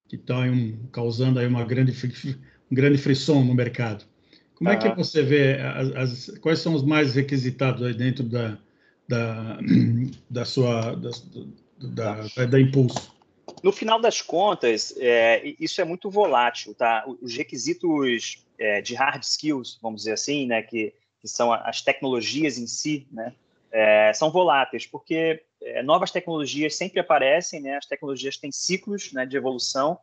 que 0.07 0.16
está 0.16 0.40
um, 0.40 0.87
causando 0.92 1.38
aí 1.38 1.47
uma 1.47 1.64
grande, 1.64 1.92
um 2.71 2.75
grande 2.75 2.99
frisson 2.99 3.42
no 3.42 3.54
mercado. 3.54 4.04
Como 4.54 4.68
ah. 4.68 4.75
é 4.75 4.76
que 4.76 4.95
você 4.95 5.23
vê, 5.23 5.54
as, 5.61 6.28
as, 6.28 6.38
quais 6.40 6.59
são 6.59 6.75
os 6.75 6.85
mais 6.85 7.14
requisitados 7.14 7.83
aí 7.83 7.95
dentro 7.95 8.25
da, 8.25 8.59
da, 9.09 9.59
da 10.28 10.45
sua 10.45 10.95
da, 10.95 11.11
da, 12.26 12.47
da 12.47 12.61
impulso? 12.61 13.16
No 13.62 13.73
final 13.73 13.99
das 13.99 14.21
contas, 14.21 14.95
é, 14.99 15.54
isso 15.59 15.80
é 15.80 15.85
muito 15.85 16.11
volátil, 16.11 16.75
tá? 16.75 17.04
Os 17.23 17.35
requisitos 17.35 18.45
é, 18.59 18.83
de 18.83 18.95
hard 18.95 19.23
skills, 19.23 19.78
vamos 19.80 20.02
dizer 20.02 20.12
assim, 20.12 20.47
né, 20.47 20.62
que, 20.62 20.92
que 21.20 21.28
são 21.28 21.52
as 21.52 21.82
tecnologias 21.82 22.58
em 22.58 22.66
si, 22.66 23.06
né, 23.10 23.34
é, 23.70 24.12
são 24.14 24.30
voláteis, 24.30 24.87
porque 24.87 25.42
é, 25.60 25.82
novas 25.82 26.10
tecnologias 26.10 26.76
sempre 26.76 27.00
aparecem, 27.00 27.60
né, 27.60 27.76
as 27.76 27.87
tecnologias 27.87 28.37
têm 28.37 28.52
ciclos 28.52 29.12
né, 29.12 29.26
de 29.26 29.37
evolução, 29.37 29.98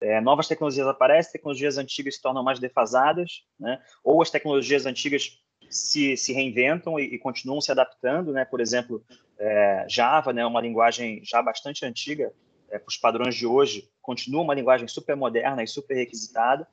é, 0.00 0.20
novas 0.20 0.48
tecnologias 0.48 0.86
aparecem, 0.86 1.32
tecnologias 1.32 1.76
antigas 1.76 2.16
se 2.16 2.22
tornam 2.22 2.42
mais 2.42 2.58
defasadas, 2.58 3.44
né, 3.58 3.80
ou 4.02 4.22
as 4.22 4.30
tecnologias 4.30 4.86
antigas 4.86 5.38
se, 5.70 6.16
se 6.16 6.32
reinventam 6.32 6.98
e, 6.98 7.14
e, 7.14 7.18
continuam 7.18 7.60
se 7.60 7.70
adaptando, 7.70 8.32
né? 8.32 8.44
Por 8.44 8.60
exemplo, 8.60 9.04
é, 9.38 9.86
Java, 9.88 10.32
né, 10.32 10.44
uma 10.44 10.60
linguagem 10.60 11.20
já 11.24 11.40
bastante 11.40 11.86
antiga 11.86 12.32
é, 12.68 12.78
para 12.78 12.88
os 12.88 12.96
padrões 12.96 13.36
de 13.36 13.46
hoje, 13.46 13.88
continua 14.02 14.42
uma 14.42 14.54
linguagem 14.54 14.88
super 14.88 15.16
moderna 15.16 15.62
e 15.62 15.68
super 15.68 15.94
requisitada, 15.94 16.66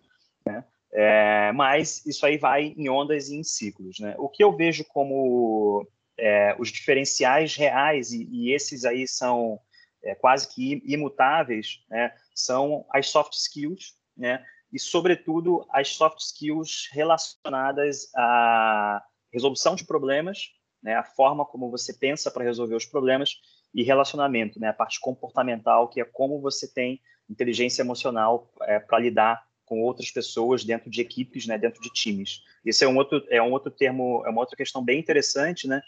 né? 0.46 0.64
É, 1.00 1.52
mas 1.52 2.04
isso 2.08 2.26
aí 2.26 2.40
vai 2.40 2.74
em 2.76 2.90
ondas 2.90 3.30
e 3.30 3.36
em 3.36 3.44
ciclos, 3.44 4.00
né? 4.00 4.16
O 4.18 4.28
que 4.28 4.44
eu 4.44 4.52
vejo 4.58 4.84
como 4.86 5.88
é, 6.18 6.56
os 6.58 6.70
diferenciais 6.72 7.56
reais 7.56 8.12
e, 8.12 8.28
e 8.32 8.52
esses 8.52 8.84
aí 8.84 9.08
são 9.08 9.60
é, 10.04 10.16
quase 10.16 10.48
que 10.48 10.82
imutáveis, 10.86 11.84
né, 11.88 12.12
são 12.34 12.84
as 12.92 13.10
soft 13.10 13.34
skills, 13.34 13.96
né, 14.16 14.44
e, 14.74 14.80
sobretudo, 14.80 15.66
as 15.72 15.90
soft 15.90 16.20
skills 16.20 16.90
relacionadas 16.92 18.10
à 18.16 19.04
resolução 19.32 19.76
de 19.76 19.86
problemas, 19.86 20.50
né, 20.82 20.96
a 20.96 21.04
forma 21.04 21.46
como 21.46 21.70
você 21.70 21.94
pensa 21.94 22.32
para 22.32 22.44
resolver 22.44 22.76
os 22.76 22.86
problemas 22.86 23.40
e 23.72 23.84
relacionamento, 23.84 24.60
né, 24.60 24.70
a 24.70 24.74
parte 24.74 25.00
comportamental, 25.00 25.88
que 25.88 26.02
é 26.02 26.06
como 26.06 26.42
você 26.42 26.68
tem 26.68 27.00
inteligência 27.30 27.82
emocional 27.82 28.52
é, 28.62 28.80
para 28.80 29.00
lidar 29.00 29.46
com 29.68 29.82
outras 29.82 30.10
pessoas 30.10 30.64
dentro 30.64 30.90
de 30.90 31.02
equipes, 31.02 31.46
né, 31.46 31.58
dentro 31.58 31.82
de 31.82 31.92
times. 31.92 32.42
Esse 32.66 32.86
é 32.86 32.88
um 32.88 32.96
outro 32.96 33.24
é 33.30 33.42
um 33.42 33.52
outro 33.52 33.70
termo, 33.70 34.24
é 34.26 34.30
uma 34.30 34.40
outra 34.40 34.56
questão 34.56 34.84
bem 34.84 35.00
interessante, 35.00 35.68
né, 35.68 35.82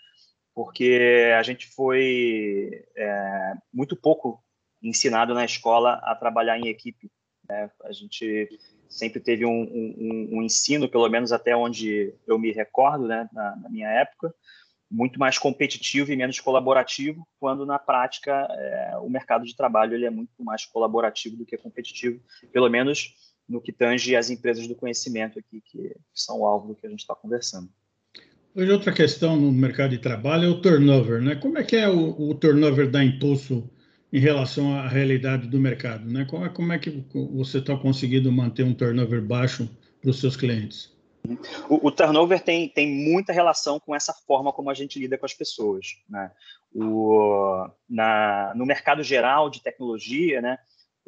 porque 0.53 1.31
a 1.37 1.41
gente 1.41 1.67
foi 1.67 2.85
é, 2.95 3.53
muito 3.73 3.95
pouco 3.95 4.43
ensinado 4.83 5.33
na 5.33 5.45
escola 5.45 5.93
a 6.03 6.13
trabalhar 6.13 6.59
em 6.59 6.67
equipe. 6.67 7.09
Né? 7.47 7.71
A 7.83 7.91
gente 7.93 8.49
sempre 8.89 9.21
teve 9.21 9.45
um, 9.45 9.61
um, 9.61 10.29
um, 10.33 10.41
ensino, 10.41 10.89
pelo 10.89 11.07
menos 11.07 11.31
até 11.31 11.55
onde 11.55 12.13
eu 12.27 12.37
me 12.37 12.51
recordo, 12.51 13.07
né, 13.07 13.29
na, 13.31 13.55
na, 13.55 13.69
minha 13.69 13.87
época, 13.87 14.33
muito 14.91 15.19
mais 15.19 15.37
competitivo 15.37 16.11
e 16.11 16.15
menos 16.15 16.39
colaborativo, 16.39 17.25
quando 17.39 17.65
na 17.65 17.77
prática 17.77 18.47
é, 18.49 18.97
o 18.97 19.09
mercado 19.09 19.45
de 19.45 19.55
trabalho 19.55 19.93
ele 19.93 20.05
é 20.05 20.09
muito 20.09 20.43
mais 20.43 20.65
colaborativo 20.65 21.37
do 21.37 21.45
que 21.45 21.57
competitivo, 21.57 22.19
pelo 22.51 22.69
menos 22.69 23.13
no 23.49 23.59
que 23.59 23.71
tange 23.71 24.15
as 24.15 24.29
empresas 24.29 24.67
do 24.67 24.75
conhecimento 24.75 25.39
aqui, 25.39 25.61
que 25.65 25.95
são 26.13 26.41
o 26.41 26.45
alvo 26.45 26.67
do 26.67 26.75
que 26.75 26.85
a 26.85 26.89
gente 26.89 26.99
está 26.99 27.15
conversando. 27.15 27.67
Hoje, 28.55 28.71
outra 28.71 28.93
questão 28.93 29.35
no 29.35 29.51
mercado 29.51 29.91
de 29.91 29.97
trabalho 29.97 30.45
é 30.45 30.49
o 30.49 30.61
turnover, 30.61 31.21
né? 31.21 31.35
Como 31.35 31.57
é 31.57 31.63
que 31.63 31.75
é 31.75 31.89
o, 31.89 32.29
o 32.29 32.35
turnover 32.35 32.89
da 32.89 33.03
Impulso 33.03 33.69
em 34.11 34.19
relação 34.19 34.75
à 34.75 34.87
realidade 34.87 35.47
do 35.47 35.59
mercado, 35.59 36.09
né? 36.09 36.25
Como 36.25 36.45
é, 36.45 36.49
como 36.49 36.73
é 36.73 36.79
que 36.79 37.03
você 37.33 37.59
está 37.59 37.75
conseguindo 37.75 38.31
manter 38.31 38.63
um 38.63 38.73
turnover 38.73 39.21
baixo 39.21 39.69
para 40.01 40.09
os 40.09 40.19
seus 40.19 40.35
clientes? 40.35 40.91
O, 41.69 41.87
o, 41.87 41.91
turnover 41.91 42.41
tem, 42.41 42.69
tem 42.69 42.87
muita 42.87 43.31
relação 43.31 43.79
com 43.79 43.93
essa 43.93 44.13
forma 44.13 44.51
como 44.51 44.69
a 44.69 44.73
gente 44.73 44.97
lida 44.97 45.17
com 45.17 45.25
as 45.25 45.33
pessoas, 45.33 45.97
né? 46.09 46.31
O, 46.73 47.67
na, 47.89 48.53
no 48.55 48.65
mercado 48.65 49.03
geral 49.03 49.49
de 49.49 49.61
tecnologia, 49.61 50.41
né? 50.41 50.57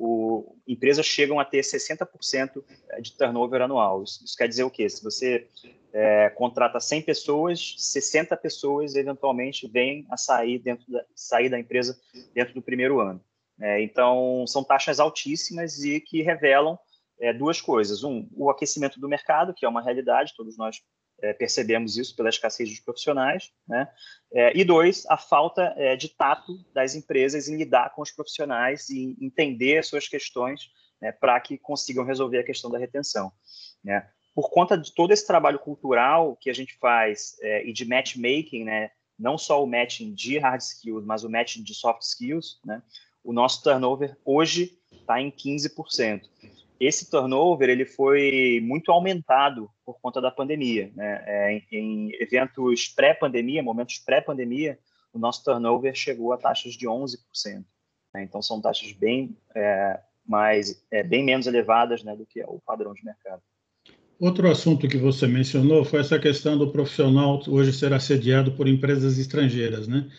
O, 0.04 0.56
empresas 0.68 1.06
chegam 1.06 1.40
a 1.40 1.46
ter 1.46 1.62
60% 1.62 2.64
de 3.00 3.16
turnover 3.16 3.62
anual. 3.62 4.04
Isso, 4.04 4.24
isso, 4.26 4.36
quer 4.36 4.48
dizer 4.48 4.64
o 4.64 4.72
quê? 4.72 4.90
Se 4.90 5.04
você 5.04 5.48
é, 5.94 6.30
contrata 6.32 6.80
100 6.80 7.04
pessoas, 7.04 7.76
60 7.78 8.36
pessoas 8.38 8.96
eventualmente 8.96 9.68
vêm 9.68 10.08
a 10.10 10.18
sair, 10.18 10.58
dentro 10.58 10.92
da, 10.92 11.06
sair 11.14 11.50
da 11.50 11.60
empresa 11.60 12.00
dentro 12.34 12.56
do 12.56 12.64
primeiro 12.64 13.00
ano. 13.00 13.24
É, 13.60 13.80
então, 13.84 14.44
são 14.48 14.64
taxas 14.64 15.00
altíssimas 15.00 15.84
e 15.84 16.00
que 16.00 16.24
revelam 16.24 16.80
é, 17.20 17.32
duas 17.32 17.62
coisas. 17.62 18.04
Um, 18.04 18.28
o 18.34 18.50
aquecimento 18.50 19.00
do 19.00 19.08
mercado, 19.08 19.54
que 19.54 19.68
é 19.68 19.70
uma 19.70 19.84
realidade, 19.84 20.34
todos 20.36 20.58
nós 20.58 20.82
é, 21.22 21.34
percebemos 21.34 21.98
isso 21.98 22.16
pela 22.16 22.30
escassez 22.30 22.70
dos 22.70 22.80
profissionais. 22.80 23.52
Né? 23.68 23.88
É, 24.34 24.58
e 24.58 24.64
dois, 24.64 25.06
a 25.08 25.18
falta 25.18 25.74
é, 25.78 25.96
de 25.96 26.10
tato 26.10 26.58
das 26.74 26.96
empresas 26.96 27.48
em 27.48 27.58
lidar 27.58 27.94
com 27.94 28.02
os 28.02 28.12
profissionais 28.12 28.90
e 28.90 29.18
entender 29.22 29.84
suas 29.84 30.08
questões 30.08 30.72
né, 31.02 31.12
para 31.12 31.40
que 31.40 31.58
consigam 31.58 32.06
resolver 32.06 32.40
a 32.40 32.44
questão 32.44 32.70
da 32.70 32.78
retenção. 32.78 33.32
Né? 33.84 34.08
por 34.34 34.50
conta 34.50 34.78
de 34.78 34.94
todo 34.94 35.12
esse 35.12 35.26
trabalho 35.26 35.60
cultural 35.60 36.38
que 36.40 36.50
a 36.50 36.54
gente 36.54 36.78
faz 36.78 37.38
é, 37.42 37.68
e 37.68 37.74
de 37.74 37.86
matchmaking, 37.86 38.64
né, 38.64 38.92
não 39.18 39.38
só 39.38 39.64
o 39.64 39.68
matching 39.68 40.14
de 40.14 40.38
hard 40.38 40.62
skills, 40.62 41.06
mas 41.06 41.24
o 41.24 41.30
matching 41.30 41.64
de 41.64 41.74
soft 41.76 42.02
skills, 42.02 42.60
né, 42.66 42.82
o 43.24 43.34
nosso 43.34 43.62
turnover 43.62 44.18
hoje 44.26 44.78
está 44.92 45.22
em 45.22 45.30
15%. 45.30 46.22
Esse 46.82 47.08
turnover 47.12 47.70
ele 47.70 47.86
foi 47.86 48.60
muito 48.64 48.92
aumentado 48.92 49.70
por 49.86 50.02
conta 50.02 50.20
da 50.20 50.32
pandemia. 50.32 50.92
Né? 50.96 51.24
É, 51.28 51.54
em, 51.54 51.68
em 51.72 52.12
eventos 52.20 52.88
pré-pandemia, 52.88 53.62
momentos 53.62 54.00
pré-pandemia, 54.00 54.80
o 55.14 55.20
nosso 55.20 55.44
turnover 55.44 55.94
chegou 55.94 56.34
a 56.34 56.40
taxas 56.40 56.74
de 56.74 56.88
11%. 56.88 57.18
Né? 58.16 58.24
Então, 58.24 58.42
são 58.42 58.60
taxas 58.60 58.94
bem, 58.94 59.38
é, 59.56 60.00
mais, 60.28 60.84
é, 60.90 61.04
bem 61.04 61.24
menos 61.24 61.46
elevadas 61.46 62.04
né, 62.04 62.16
do 62.16 62.26
que 62.26 62.42
é 62.42 62.46
o 62.48 62.60
padrão 62.66 62.96
de 62.96 63.06
mercado. 63.06 63.44
Outro 64.20 64.50
assunto 64.50 64.88
que 64.88 64.98
você 64.98 65.28
mencionou 65.28 65.86
foi 65.86 66.00
essa 66.00 66.18
questão 66.18 66.58
do 66.58 66.72
profissional 66.72 67.40
hoje 67.48 67.74
ser 67.74 67.94
assediado 67.94 68.54
por 68.54 68.68
empresas 68.68 69.20
estrangeiras, 69.20 69.88
né? 69.88 70.10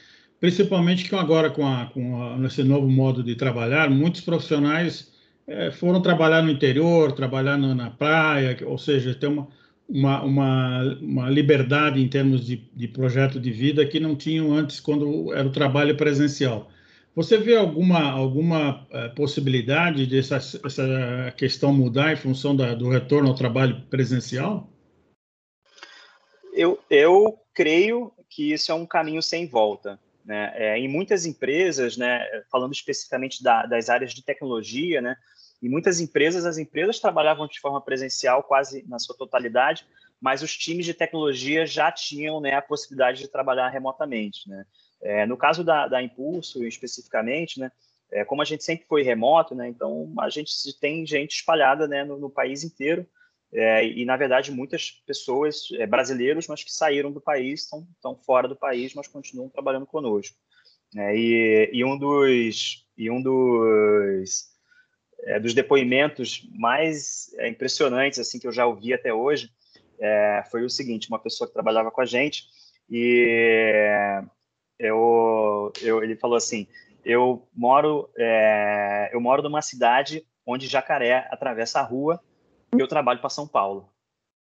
Principalmente 0.40 1.09
que 1.09 1.14
agora 1.14 1.51
com, 1.51 1.64
a, 1.64 1.87
com 1.87 2.20
a, 2.20 2.46
esse 2.46 2.64
novo 2.64 2.88
modo 2.88 3.22
de 3.22 3.37
trabalhar, 3.37 3.88
muitos 3.88 4.20
profissionais 4.20 5.12
é, 5.46 5.70
foram 5.70 6.00
trabalhar 6.00 6.42
no 6.42 6.50
interior, 6.50 7.12
trabalhar 7.12 7.57
no, 7.57 7.74
na 7.74 7.90
praia, 7.90 8.57
ou 8.64 8.78
seja, 8.78 9.14
tem 9.14 9.28
uma, 9.28 9.48
uma, 9.88 10.22
uma, 10.22 10.98
uma 11.00 11.31
liberdade 11.31 12.00
em 12.00 12.09
termos 12.09 12.44
de, 12.44 12.57
de 12.74 12.88
projeto 12.88 13.40
de 13.40 13.50
vida 13.50 13.87
que 13.87 14.00
não 14.00 14.16
tinham 14.16 14.52
antes 14.52 14.81
quando 14.81 15.33
era 15.33 15.46
o 15.46 15.52
trabalho 15.52 15.96
presencial. 15.96 16.70
Você 17.14 17.37
vê 17.37 17.57
alguma, 17.57 18.11
alguma 18.11 18.87
é, 18.90 19.09
possibilidade 19.11 20.07
dessa 20.07 20.37
essa 20.37 21.35
questão 21.37 21.72
mudar 21.72 22.12
em 22.12 22.16
função 22.16 22.57
da, 22.57 22.74
do 22.74 22.88
retorno 22.88 23.28
ao 23.28 23.35
trabalho 23.35 23.83
presencial? 23.90 24.70
Eu, 26.55 26.78
eu 26.88 27.38
creio 27.55 28.12
que 28.31 28.52
isso 28.52 28.72
é 28.72 28.74
um 28.74 28.87
caminho 28.87 29.22
sem 29.22 29.46
volta. 29.46 29.98
Né? 30.25 30.53
É, 30.55 30.79
em 30.79 30.89
muitas 30.89 31.27
empresas, 31.27 31.97
né, 31.97 32.25
falando 32.51 32.73
especificamente 32.73 33.43
da, 33.43 33.67
das 33.67 33.89
áreas 33.89 34.13
de 34.13 34.25
tecnologia, 34.25 35.01
né, 35.01 35.17
em 35.63 35.69
muitas 35.69 36.01
empresas, 36.01 36.45
as 36.45 36.59
empresas 36.59 36.99
trabalhavam 36.99 37.47
de 37.47 37.61
forma 37.61 37.81
presencial 37.81 38.43
quase 38.43 38.85
na 38.89 38.99
sua 38.99 39.17
totalidade, 39.17 39.87
mas 40.21 40.43
os 40.43 40.57
times 40.57 40.87
de 40.87 40.95
tecnologia 40.95 41.67
já 41.67 41.91
tinham 41.91 42.41
né, 42.41 42.55
a 42.55 42.63
possibilidade 42.63 43.19
de 43.21 43.29
trabalhar 43.29 43.69
remotamente. 43.69 44.49
Né? 44.49 44.65
É, 45.01 45.27
no 45.27 45.37
caso 45.37 45.65
da, 45.65 45.89
da 45.89 46.03
Impulso, 46.03 46.65
especificamente, 46.65 47.61
né, 47.61 47.71
é, 48.11 48.25
como 48.25 48.43
a 48.43 48.45
gente 48.45 48.63
sempre 48.63 48.87
foi 48.87 49.03
remoto, 49.03 49.55
né, 49.55 49.69
então 49.69 50.13
a 50.21 50.29
gente 50.29 50.53
tem 50.81 51.07
gente 51.07 51.37
espalhada 51.37 51.89
né, 51.89 52.05
no, 52.05 52.19
no 52.19 52.31
país 52.31 52.63
inteiro, 52.63 53.07
é, 53.53 53.87
e, 53.87 54.05
na 54.05 54.17
verdade, 54.17 54.51
muitas 54.51 54.91
pessoas, 55.07 55.69
é, 55.75 55.87
brasileiros, 55.87 56.47
mas 56.49 56.65
que 56.65 56.73
saíram 56.73 57.12
do 57.12 57.21
país, 57.21 57.62
estão, 57.62 57.87
estão 57.95 58.17
fora 58.17 58.49
do 58.49 58.57
país, 58.57 58.95
mas 58.95 59.07
continuam 59.07 59.51
trabalhando 59.51 59.87
conosco. 59.87 60.37
É, 60.97 61.15
e, 61.15 61.71
e, 61.73 61.85
um 61.85 61.99
dos, 61.99 62.87
e 62.97 63.11
um 63.11 63.23
dos, 63.23 64.49
é, 65.25 65.38
dos 65.38 65.53
depoimentos 65.53 66.49
mais 66.55 67.33
é, 67.38 67.49
impressionantes 67.49 68.19
assim 68.19 68.38
que 68.38 68.47
eu 68.47 68.53
já 68.53 68.67
ouvi 68.67 68.93
até 68.93 69.12
hoje 69.12 69.51
foi 70.51 70.65
o 70.65 70.71
seguinte: 70.71 71.09
uma 71.09 71.19
pessoa 71.19 71.47
que 71.47 71.55
trabalhava 71.55 71.88
com 71.88 72.01
a 72.01 72.05
gente 72.05 72.47
e 72.91 74.21
eu, 74.77 75.73
eu, 75.81 76.03
ele 76.03 76.17
falou 76.17 76.37
assim: 76.37 76.67
eu 77.05 77.49
moro, 77.55 78.11
é, 78.19 79.11
eu 79.12 79.21
moro 79.21 79.43
numa 79.43 79.62
cidade 79.62 80.27
onde 80.45 80.67
jacaré 80.67 81.29
atravessa 81.31 81.79
a 81.79 81.85
rua 81.85 82.21
eu 82.81 82.89
trabalho 82.89 83.21
para 83.21 83.31
São 83.31 83.47
Paulo. 83.47 83.93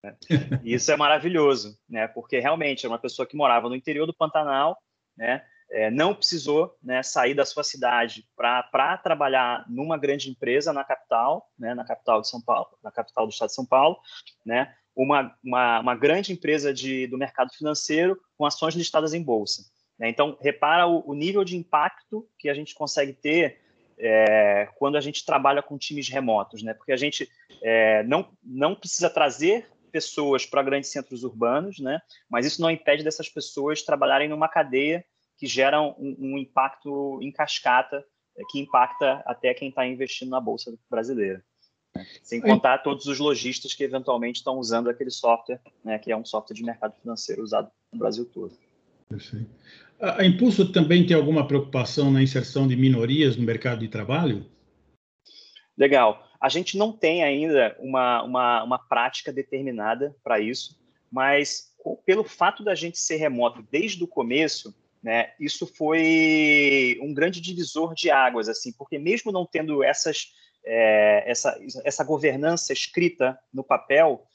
Né? 0.03 0.15
E 0.63 0.73
isso 0.73 0.91
é 0.91 0.97
maravilhoso, 0.97 1.77
né? 1.89 2.07
Porque 2.07 2.39
realmente 2.39 2.85
é 2.85 2.89
uma 2.89 2.99
pessoa 2.99 3.27
que 3.27 3.35
morava 3.35 3.69
no 3.69 3.75
interior 3.75 4.05
do 4.05 4.13
Pantanal, 4.13 4.77
né? 5.15 5.43
É, 5.69 5.91
não 5.91 6.15
precisou 6.15 6.77
né, 6.81 7.03
sair 7.03 7.33
da 7.33 7.43
sua 7.43 7.61
cidade 7.61 8.25
para 8.37 8.97
trabalhar 8.99 9.65
numa 9.67 9.97
grande 9.97 10.29
empresa 10.29 10.71
na 10.71 10.81
capital, 10.81 11.51
né, 11.59 11.73
na 11.73 11.83
capital 11.83 12.21
de 12.21 12.29
São 12.29 12.41
Paulo, 12.41 12.69
na 12.81 12.89
capital 12.89 13.27
do 13.27 13.33
estado 13.33 13.49
de 13.49 13.55
São 13.55 13.65
Paulo, 13.65 13.99
né, 14.45 14.73
uma, 14.95 15.37
uma, 15.43 15.81
uma 15.81 15.95
grande 15.95 16.31
empresa 16.31 16.73
de, 16.73 17.05
do 17.07 17.17
mercado 17.17 17.51
financeiro 17.53 18.17
com 18.37 18.45
ações 18.45 18.75
listadas 18.75 19.13
em 19.13 19.21
bolsa. 19.21 19.63
Né? 19.99 20.09
Então, 20.09 20.37
repara 20.39 20.87
o, 20.87 21.03
o, 21.09 21.13
nível 21.13 21.43
de 21.43 21.57
impacto 21.57 22.27
que 22.39 22.49
a 22.49 22.53
gente 22.53 22.73
consegue 22.73 23.11
ter 23.11 23.61
é, 23.99 24.69
quando 24.75 24.95
a 24.95 25.01
gente 25.01 25.25
trabalha 25.25 25.61
com 25.61 25.77
times 25.77 26.07
remotos, 26.09 26.61
né? 26.61 26.73
porque 26.73 26.91
a 26.91 26.97
gente 26.97 27.29
é, 27.61 28.03
não, 28.03 28.29
não 28.43 28.75
precisa 28.75 29.09
trazer 29.09 29.67
pessoas 29.91 30.45
para 30.45 30.61
grandes 30.61 30.91
centros 30.91 31.23
urbanos, 31.23 31.79
né? 31.79 31.99
mas 32.29 32.45
isso 32.45 32.61
não 32.61 32.69
impede 32.69 33.03
dessas 33.03 33.29
pessoas 33.29 33.81
trabalharem 33.81 34.29
numa 34.29 34.47
cadeia 34.47 35.03
que 35.37 35.47
gera 35.47 35.81
um, 35.81 36.15
um 36.19 36.37
impacto 36.37 37.19
em 37.21 37.31
cascata, 37.31 38.03
é, 38.37 38.41
que 38.49 38.59
impacta 38.59 39.23
até 39.25 39.53
quem 39.53 39.69
está 39.69 39.85
investindo 39.85 40.29
na 40.29 40.39
Bolsa 40.39 40.73
brasileira. 40.89 41.43
Né? 41.95 42.05
Sem 42.21 42.41
contar 42.41 42.79
todos 42.79 43.07
os 43.07 43.17
lojistas 43.17 43.73
que 43.73 43.83
eventualmente 43.83 44.37
estão 44.37 44.57
usando 44.57 44.89
aquele 44.89 45.09
software, 45.09 45.59
né, 45.83 45.97
que 45.97 46.11
é 46.11 46.17
um 46.17 46.25
software 46.25 46.55
de 46.55 46.63
mercado 46.63 46.95
financeiro 46.99 47.41
usado 47.41 47.71
no 47.91 47.99
Brasil 47.99 48.25
todo. 48.25 48.55
Perfeito. 49.09 49.49
A 49.99 50.23
Impulso 50.23 50.71
também 50.71 51.05
tem 51.05 51.15
alguma 51.15 51.47
preocupação 51.47 52.11
na 52.11 52.21
inserção 52.21 52.67
de 52.67 52.75
minorias 52.75 53.35
no 53.35 53.43
mercado 53.43 53.79
de 53.79 53.87
trabalho? 53.87 54.45
Legal. 55.75 56.23
A 56.39 56.49
gente 56.49 56.77
não 56.77 56.91
tem 56.91 57.23
ainda 57.23 57.75
uma, 57.79 58.21
uma, 58.23 58.63
uma 58.63 58.79
prática 58.79 59.33
determinada 59.33 60.15
para 60.23 60.39
isso, 60.39 60.79
mas 61.11 61.73
pelo 62.05 62.23
fato 62.23 62.63
da 62.63 62.75
gente 62.75 62.99
ser 62.99 63.15
remoto 63.15 63.65
desde 63.71 64.03
o 64.03 64.07
começo, 64.07 64.75
né, 65.01 65.31
isso 65.39 65.65
foi 65.65 66.99
um 67.01 67.13
grande 67.13 67.41
divisor 67.41 67.93
de 67.95 68.11
águas, 68.11 68.49
assim, 68.49 68.71
porque 68.73 68.99
mesmo 68.99 69.31
não 69.31 69.45
tendo 69.45 69.83
essas, 69.83 70.33
é, 70.63 71.23
essa, 71.25 71.57
essa 71.83 72.03
governança 72.03 72.71
escrita 72.71 73.39
no 73.51 73.63
papel, 73.63 74.27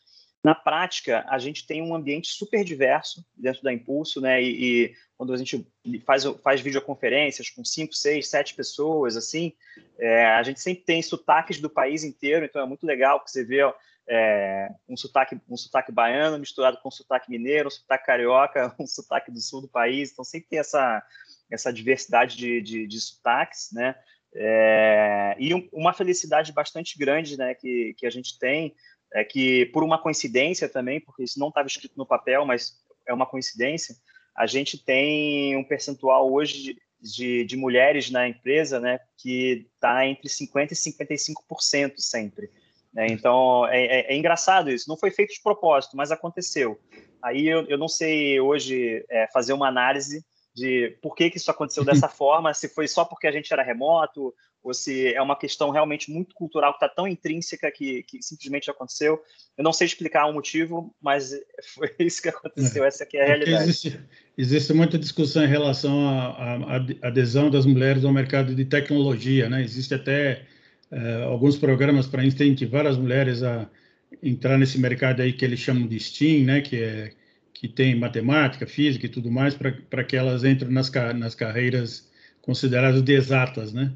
na 0.42 0.54
prática, 0.54 1.24
a 1.28 1.38
gente 1.38 1.66
tem 1.66 1.80
um 1.80 1.94
ambiente 1.94 2.28
super 2.28 2.64
diverso 2.64 3.24
dentro 3.36 3.62
da 3.62 3.72
Impulso, 3.72 4.20
né? 4.20 4.42
E, 4.42 4.84
e 4.84 4.94
quando 5.16 5.32
a 5.32 5.36
gente 5.36 5.64
faz, 6.04 6.24
faz 6.42 6.60
videoconferências 6.60 7.48
com 7.48 7.64
cinco, 7.64 7.94
seis, 7.94 8.28
sete 8.28 8.54
pessoas, 8.54 9.16
assim, 9.16 9.52
é, 9.98 10.26
a 10.26 10.42
gente 10.42 10.60
sempre 10.60 10.82
tem 10.82 11.00
sotaques 11.00 11.60
do 11.60 11.70
país 11.70 12.02
inteiro, 12.02 12.44
então 12.44 12.60
é 12.60 12.66
muito 12.66 12.84
legal 12.84 13.22
que 13.22 13.30
você 13.30 13.44
vê 13.44 13.60
é, 14.08 14.68
um, 14.88 14.96
sotaque, 14.96 15.40
um 15.48 15.56
sotaque 15.56 15.92
baiano 15.92 16.38
misturado 16.38 16.78
com 16.82 16.88
um 16.88 16.92
sotaque 16.92 17.30
mineiro, 17.30 17.68
um 17.68 17.70
sotaque 17.70 18.06
carioca, 18.06 18.74
um 18.80 18.86
sotaque 18.86 19.30
do 19.30 19.40
sul 19.40 19.60
do 19.60 19.68
país, 19.68 20.10
então 20.10 20.24
sempre 20.24 20.48
tem 20.48 20.58
essa, 20.58 21.00
essa 21.48 21.72
diversidade 21.72 22.36
de, 22.36 22.60
de, 22.60 22.86
de 22.88 23.00
sotaques, 23.00 23.70
né? 23.72 23.94
É, 24.34 25.36
e 25.38 25.54
um, 25.54 25.68
uma 25.72 25.92
felicidade 25.92 26.52
bastante 26.52 26.98
grande 26.98 27.36
né, 27.36 27.54
que, 27.54 27.94
que 27.98 28.06
a 28.06 28.10
gente 28.10 28.38
tem 28.38 28.74
é 29.14 29.24
que, 29.24 29.66
por 29.66 29.84
uma 29.84 30.00
coincidência 30.00 30.68
também, 30.68 31.00
porque 31.00 31.22
isso 31.22 31.38
não 31.38 31.48
estava 31.48 31.66
escrito 31.66 31.94
no 31.96 32.06
papel, 32.06 32.44
mas 32.44 32.82
é 33.06 33.12
uma 33.12 33.26
coincidência, 33.26 33.94
a 34.34 34.46
gente 34.46 34.82
tem 34.82 35.56
um 35.56 35.64
percentual 35.64 36.32
hoje 36.32 36.62
de, 36.62 36.76
de, 37.00 37.44
de 37.44 37.56
mulheres 37.56 38.10
na 38.10 38.28
empresa 38.28 38.80
né, 38.80 38.98
que 39.18 39.66
está 39.74 40.06
entre 40.06 40.28
50% 40.28 40.72
e 40.72 40.74
55% 40.74 41.94
sempre. 41.98 42.50
Né? 42.92 43.06
Então, 43.08 43.66
é, 43.68 43.84
é, 43.84 44.12
é, 44.12 44.16
engraçado 44.16 44.70
isso. 44.70 44.88
Não 44.88 44.96
foi 44.96 45.10
feito 45.10 45.34
de 45.34 45.42
propósito, 45.42 45.96
mas 45.96 46.10
aconteceu. 46.10 46.78
Aí 47.22 47.46
eu, 47.46 47.66
eu 47.66 47.78
não 47.78 47.88
sei 47.88 48.40
hoje 48.40 49.04
é, 49.08 49.26
fazer 49.32 49.52
uma 49.52 49.68
análise 49.68 50.24
de 50.54 50.98
por 51.02 51.14
que, 51.14 51.30
que 51.30 51.38
isso 51.38 51.50
aconteceu 51.50 51.84
dessa 51.84 52.08
forma, 52.10 52.52
se 52.52 52.68
foi 52.68 52.86
só 52.86 53.04
porque 53.04 53.26
a 53.26 53.32
gente 53.32 53.52
era 53.52 53.62
remoto, 53.62 54.34
ou 54.62 54.72
se 54.72 55.12
é 55.12 55.20
uma 55.20 55.36
questão 55.36 55.70
realmente 55.70 56.10
muito 56.10 56.34
cultural 56.34 56.72
que 56.72 56.84
está 56.84 56.88
tão 56.88 57.06
intrínseca 57.06 57.70
que, 57.70 58.04
que, 58.04 58.22
simplesmente 58.22 58.70
aconteceu. 58.70 59.20
Eu 59.58 59.64
não 59.64 59.72
sei 59.72 59.86
explicar 59.86 60.26
o 60.26 60.32
motivo, 60.32 60.94
mas 61.00 61.32
foi 61.74 61.92
isso 61.98 62.22
que 62.22 62.28
aconteceu, 62.28 62.84
é. 62.84 62.88
essa 62.88 63.04
aqui 63.04 63.16
é 63.16 63.22
a 63.22 63.26
realidade. 63.26 63.64
Existe, 63.64 64.00
existe, 64.38 64.72
muita 64.72 64.98
discussão 64.98 65.44
em 65.44 65.48
relação 65.48 66.08
à, 66.08 66.76
adesão 67.02 67.50
das 67.50 67.66
mulheres 67.66 68.04
ao 68.04 68.12
mercado 68.12 68.54
de 68.54 68.64
tecnologia, 68.64 69.48
né? 69.48 69.62
Existe 69.62 69.94
até 69.94 70.46
é, 70.90 71.22
alguns 71.24 71.56
programas 71.56 72.06
para 72.06 72.24
incentivar 72.24 72.86
as 72.86 72.96
mulheres 72.96 73.42
a 73.42 73.68
entrar 74.22 74.58
nesse 74.58 74.78
mercado 74.78 75.22
aí 75.22 75.32
que 75.32 75.44
eles 75.44 75.58
chamam 75.58 75.86
de 75.88 75.98
STEAM, 75.98 76.44
né? 76.44 76.60
Que 76.60 76.82
é 76.82 77.12
que 77.62 77.68
tem 77.68 77.94
matemática, 77.94 78.66
física 78.66 79.06
e 79.06 79.08
tudo 79.08 79.30
mais, 79.30 79.54
para 79.54 80.02
que 80.02 80.16
elas 80.16 80.42
entrem 80.42 80.72
nas, 80.72 80.90
nas 81.14 81.32
carreiras 81.32 82.10
consideradas 82.40 83.00
de 83.02 83.12
exatas, 83.12 83.72
né? 83.72 83.92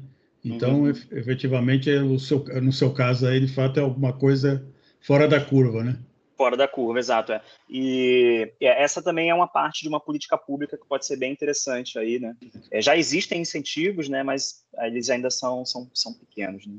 Então, 0.55 0.81
uhum. 0.81 0.89
efetivamente, 0.89 1.89
é 1.89 2.01
o 2.01 2.17
seu, 2.19 2.43
no 2.61 2.71
seu 2.71 2.93
caso 2.93 3.27
aí, 3.27 3.39
de 3.39 3.47
fato, 3.47 3.79
é 3.79 3.83
alguma 3.83 4.13
coisa 4.13 4.65
fora 5.01 5.27
da 5.27 5.39
curva, 5.39 5.83
né? 5.83 5.97
Fora 6.37 6.55
da 6.55 6.67
curva, 6.67 6.99
exato. 6.99 7.31
É. 7.31 7.41
E 7.69 8.53
é, 8.61 8.83
essa 8.83 9.01
também 9.01 9.29
é 9.29 9.33
uma 9.33 9.47
parte 9.47 9.81
de 9.81 9.89
uma 9.89 9.99
política 9.99 10.37
pública 10.37 10.77
que 10.77 10.87
pode 10.87 11.05
ser 11.05 11.17
bem 11.17 11.31
interessante 11.31 11.97
aí, 11.97 12.19
né? 12.19 12.35
É, 12.69 12.81
já 12.81 12.95
existem 12.95 13.41
incentivos, 13.41 14.07
né? 14.07 14.21
Mas 14.21 14.63
eles 14.79 15.09
ainda 15.09 15.31
são, 15.31 15.65
são, 15.65 15.89
são 15.93 16.13
pequenos, 16.13 16.67
né? 16.67 16.75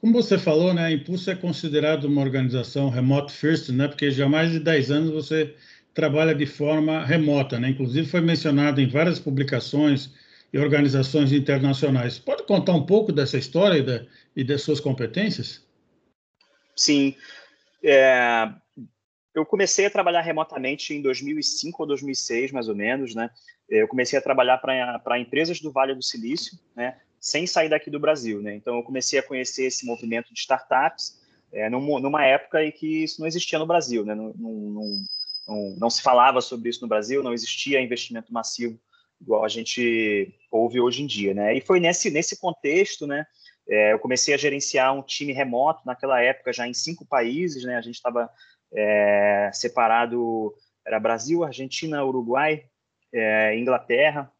Como 0.00 0.12
você 0.12 0.38
falou, 0.38 0.72
né, 0.72 0.86
a 0.86 0.92
Impulso 0.92 1.30
é 1.30 1.34
considerado 1.34 2.04
uma 2.04 2.22
organização 2.22 2.88
remote 2.88 3.30
first, 3.32 3.68
né, 3.68 3.86
porque 3.86 4.10
já 4.10 4.24
há 4.24 4.28
mais 4.28 4.50
de 4.50 4.58
10 4.58 4.90
anos 4.90 5.10
você 5.10 5.54
trabalha 5.92 6.34
de 6.34 6.46
forma 6.46 7.04
remota, 7.04 7.58
né? 7.58 7.70
Inclusive 7.70 8.06
foi 8.06 8.20
mencionado 8.20 8.80
em 8.80 8.88
várias 8.88 9.18
publicações 9.18 10.12
e 10.56 10.58
organizações 10.58 11.32
internacionais. 11.32 12.18
Pode 12.18 12.44
contar 12.44 12.72
um 12.72 12.86
pouco 12.86 13.12
dessa 13.12 13.36
história 13.36 13.78
e, 13.78 13.82
da, 13.82 14.06
e 14.34 14.42
das 14.42 14.62
suas 14.62 14.80
competências? 14.80 15.62
Sim. 16.74 17.14
É, 17.84 18.48
eu 19.34 19.44
comecei 19.44 19.84
a 19.84 19.90
trabalhar 19.90 20.22
remotamente 20.22 20.94
em 20.94 21.02
2005 21.02 21.82
ou 21.82 21.86
2006, 21.86 22.52
mais 22.52 22.68
ou 22.68 22.74
menos, 22.74 23.14
né? 23.14 23.28
Eu 23.68 23.86
comecei 23.86 24.18
a 24.18 24.22
trabalhar 24.22 24.56
para 24.56 25.18
empresas 25.18 25.60
do 25.60 25.70
Vale 25.70 25.94
do 25.94 26.02
Silício, 26.02 26.58
né? 26.74 26.98
Sem 27.20 27.46
sair 27.46 27.68
daqui 27.68 27.90
do 27.90 28.00
Brasil, 28.00 28.40
né? 28.40 28.54
Então, 28.54 28.76
eu 28.76 28.82
comecei 28.82 29.18
a 29.18 29.22
conhecer 29.22 29.66
esse 29.66 29.84
movimento 29.84 30.32
de 30.32 30.40
startups 30.40 31.20
é, 31.52 31.68
numa 31.68 32.24
época 32.24 32.64
em 32.64 32.72
que 32.72 33.04
isso 33.04 33.20
não 33.20 33.26
existia 33.26 33.58
no 33.58 33.66
Brasil, 33.66 34.06
né? 34.06 34.14
Não 34.16 35.90
se 35.90 36.00
falava 36.00 36.40
sobre 36.40 36.70
isso 36.70 36.80
no 36.80 36.88
Brasil, 36.88 37.22
não 37.22 37.34
existia 37.34 37.80
investimento 37.80 38.32
massivo 38.32 38.80
igual 39.20 39.44
a 39.44 39.48
gente 39.48 40.34
ouve 40.50 40.80
hoje 40.80 41.02
em 41.02 41.06
dia, 41.06 41.34
né? 41.34 41.56
E 41.56 41.60
foi 41.60 41.80
nesse, 41.80 42.10
nesse 42.10 42.40
contexto, 42.40 43.06
né? 43.06 43.26
É, 43.68 43.92
eu 43.92 43.98
comecei 43.98 44.32
a 44.32 44.36
gerenciar 44.36 44.94
um 44.94 45.02
time 45.02 45.32
remoto 45.32 45.82
naquela 45.84 46.20
época 46.20 46.52
já 46.52 46.68
em 46.68 46.74
cinco 46.74 47.04
países, 47.04 47.64
né? 47.64 47.76
A 47.76 47.80
gente 47.80 47.96
estava 47.96 48.30
é, 48.72 49.50
separado, 49.52 50.54
era 50.86 51.00
Brasil, 51.00 51.44
Argentina, 51.44 52.04
Uruguai, 52.04 52.64
é, 53.12 53.58
Inglaterra, 53.58 54.30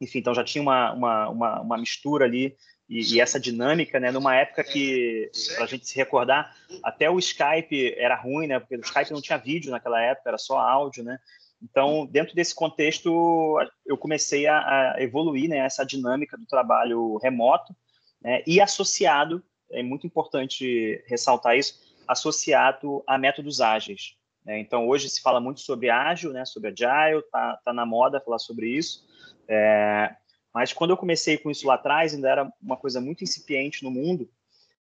enfim, 0.00 0.18
então 0.18 0.34
já 0.34 0.44
tinha 0.44 0.62
uma, 0.62 0.92
uma, 0.92 1.28
uma, 1.28 1.60
uma 1.60 1.78
mistura 1.78 2.24
ali 2.24 2.56
e, 2.88 3.14
e, 3.14 3.20
essa 3.20 3.40
dinâmica, 3.40 3.98
né? 3.98 4.10
Numa 4.10 4.36
época 4.36 4.62
que, 4.62 5.30
para 5.54 5.64
a 5.64 5.66
gente 5.66 5.86
se 5.86 5.96
recordar, 5.96 6.54
até 6.82 7.08
o 7.08 7.18
Skype 7.18 7.94
era 7.96 8.14
ruim, 8.14 8.46
né? 8.46 8.58
Porque 8.58 8.76
o 8.76 8.80
Skype 8.80 9.12
não 9.12 9.22
tinha 9.22 9.38
vídeo 9.38 9.70
naquela 9.70 10.00
época, 10.02 10.30
era 10.30 10.38
só 10.38 10.58
áudio, 10.58 11.02
né? 11.02 11.18
Então, 11.64 12.04
dentro 12.04 12.34
desse 12.34 12.54
contexto, 12.54 13.58
eu 13.86 13.96
comecei 13.96 14.46
a, 14.46 14.92
a 14.92 15.02
evoluir 15.02 15.48
né, 15.48 15.58
essa 15.58 15.84
dinâmica 15.84 16.36
do 16.36 16.46
trabalho 16.46 17.16
remoto 17.16 17.74
né, 18.22 18.42
e 18.46 18.60
associado, 18.60 19.42
é 19.70 19.82
muito 19.82 20.06
importante 20.06 21.02
ressaltar 21.06 21.56
isso, 21.56 21.80
associado 22.06 23.02
a 23.06 23.16
métodos 23.16 23.62
ágeis. 23.62 24.14
Né? 24.44 24.58
Então, 24.58 24.86
hoje 24.86 25.08
se 25.08 25.22
fala 25.22 25.40
muito 25.40 25.60
sobre 25.60 25.88
ágil, 25.88 26.32
né, 26.32 26.44
sobre 26.44 26.68
agile, 26.68 27.20
está 27.20 27.58
tá 27.64 27.72
na 27.72 27.86
moda 27.86 28.20
falar 28.20 28.38
sobre 28.38 28.68
isso. 28.68 29.02
É, 29.48 30.14
mas 30.52 30.72
quando 30.72 30.90
eu 30.90 30.98
comecei 30.98 31.38
com 31.38 31.50
isso 31.50 31.66
lá 31.66 31.74
atrás, 31.74 32.14
ainda 32.14 32.28
era 32.28 32.52
uma 32.62 32.76
coisa 32.76 33.00
muito 33.00 33.24
incipiente 33.24 33.82
no 33.82 33.90
mundo. 33.90 34.28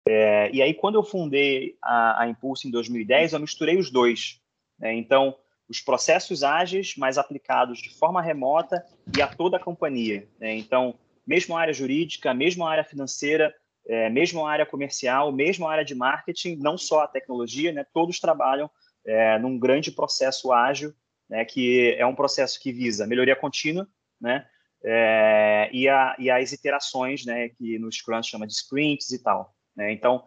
É, 0.06 0.50
e 0.52 0.60
aí, 0.60 0.74
quando 0.74 0.96
eu 0.96 1.04
fundei 1.04 1.78
a, 1.80 2.22
a 2.22 2.28
Impulse 2.28 2.68
em 2.68 2.70
2010, 2.70 3.32
eu 3.32 3.40
misturei 3.40 3.78
os 3.78 3.90
dois. 3.90 4.40
Né? 4.78 4.92
Então, 4.94 5.34
os 5.74 5.80
processos 5.80 6.44
ágeis, 6.44 6.94
mas 6.96 7.18
aplicados 7.18 7.80
de 7.80 7.90
forma 7.90 8.22
remota 8.22 8.84
e 9.16 9.20
a 9.20 9.26
toda 9.26 9.56
a 9.56 9.60
companhia. 9.60 10.28
Né? 10.38 10.54
Então, 10.54 10.94
mesmo 11.26 11.56
área 11.56 11.74
jurídica, 11.74 12.32
mesmo 12.32 12.64
área 12.64 12.84
financeira, 12.84 13.52
é, 13.86 14.08
mesmo 14.08 14.46
área 14.46 14.64
comercial, 14.64 15.32
mesmo 15.32 15.66
área 15.66 15.84
de 15.84 15.94
marketing, 15.94 16.56
não 16.56 16.78
só 16.78 17.00
a 17.00 17.08
tecnologia, 17.08 17.72
né? 17.72 17.84
todos 17.92 18.20
trabalham 18.20 18.70
é, 19.04 19.36
num 19.40 19.58
grande 19.58 19.90
processo 19.90 20.52
ágil, 20.52 20.94
né? 21.28 21.44
que 21.44 21.94
é 21.98 22.06
um 22.06 22.14
processo 22.14 22.60
que 22.60 22.72
visa 22.72 23.06
melhoria 23.06 23.34
contínua, 23.34 23.86
né? 24.20 24.46
É, 24.86 25.70
e, 25.72 25.88
a, 25.88 26.14
e 26.18 26.30
as 26.30 26.52
iterações, 26.52 27.24
né? 27.24 27.48
que 27.48 27.78
no 27.78 27.90
Scrum 27.90 28.22
chama 28.22 28.46
de 28.46 28.52
sprints 28.52 29.10
e 29.10 29.22
tal. 29.22 29.54
Né? 29.74 29.90
Então, 29.92 30.22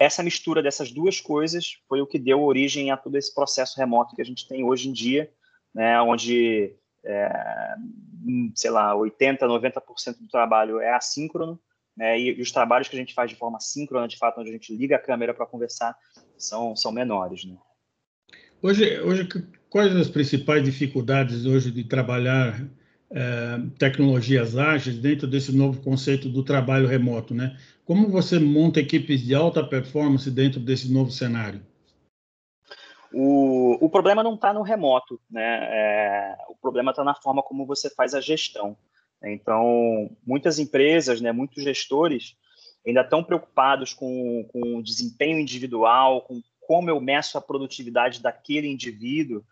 essa 0.00 0.22
mistura 0.22 0.62
dessas 0.62 0.90
duas 0.90 1.20
coisas 1.20 1.78
foi 1.86 2.00
o 2.00 2.06
que 2.06 2.18
deu 2.18 2.42
origem 2.42 2.90
a 2.90 2.96
todo 2.96 3.16
esse 3.16 3.34
processo 3.34 3.78
remoto 3.78 4.16
que 4.16 4.22
a 4.22 4.24
gente 4.24 4.48
tem 4.48 4.64
hoje 4.64 4.88
em 4.88 4.92
dia, 4.94 5.30
né, 5.74 6.00
onde, 6.00 6.74
é, 7.04 7.74
sei 8.54 8.70
lá, 8.70 8.94
80%, 8.94 9.40
90% 9.40 10.18
do 10.18 10.28
trabalho 10.28 10.80
é 10.80 10.94
assíncrono, 10.94 11.60
né, 11.94 12.18
e, 12.18 12.34
e, 12.34 12.40
os 12.40 12.50
trabalhos 12.50 12.88
que 12.88 12.96
a 12.96 12.98
gente 12.98 13.12
faz 13.12 13.28
de 13.28 13.36
forma 13.36 13.60
síncrona, 13.60 14.08
de 14.08 14.16
fato, 14.16 14.40
onde 14.40 14.48
a 14.48 14.52
gente 14.54 14.74
liga 14.74 14.96
a 14.96 14.98
câmera 14.98 15.34
para 15.34 15.44
conversar, 15.44 15.94
são, 16.38 16.74
são 16.74 16.90
menores. 16.90 17.44
Né? 17.44 17.58
Hoje, 18.62 19.00
hoje, 19.02 19.28
quais 19.68 19.94
as 19.94 20.08
principais 20.08 20.64
dificuldades 20.64 21.44
hoje 21.44 21.70
de 21.70 21.84
trabalhar 21.84 22.58
é, 23.12 23.58
tecnologias 23.78 24.56
ágeis 24.56 24.98
dentro 24.98 25.26
desse 25.26 25.54
novo 25.54 25.82
conceito 25.82 26.28
do 26.28 26.44
trabalho 26.44 26.86
remoto, 26.86 27.34
né? 27.34 27.56
Como 27.84 28.08
você 28.08 28.38
monta 28.38 28.80
equipes 28.80 29.20
de 29.20 29.34
alta 29.34 29.64
performance 29.64 30.30
dentro 30.30 30.60
desse 30.60 30.92
novo 30.92 31.10
cenário? 31.10 31.60
O, 33.12 33.84
o 33.84 33.90
problema 33.90 34.22
não 34.22 34.34
está 34.34 34.52
no 34.52 34.62
remoto, 34.62 35.20
né? 35.28 35.58
É, 35.62 36.36
o 36.48 36.54
problema 36.54 36.92
está 36.92 37.02
na 37.02 37.14
forma 37.14 37.42
como 37.42 37.66
você 37.66 37.90
faz 37.90 38.14
a 38.14 38.20
gestão. 38.20 38.76
Então, 39.22 40.10
muitas 40.24 40.58
empresas, 40.58 41.20
né, 41.20 41.30
muitos 41.32 41.62
gestores 41.62 42.36
ainda 42.86 43.02
estão 43.02 43.22
preocupados 43.22 43.92
com, 43.92 44.48
com 44.50 44.76
o 44.76 44.82
desempenho 44.82 45.38
individual, 45.38 46.22
com 46.22 46.40
como 46.60 46.88
eu 46.88 47.00
meço 47.00 47.36
a 47.36 47.40
produtividade 47.40 48.22
daquele 48.22 48.68
indivíduo, 48.68 49.44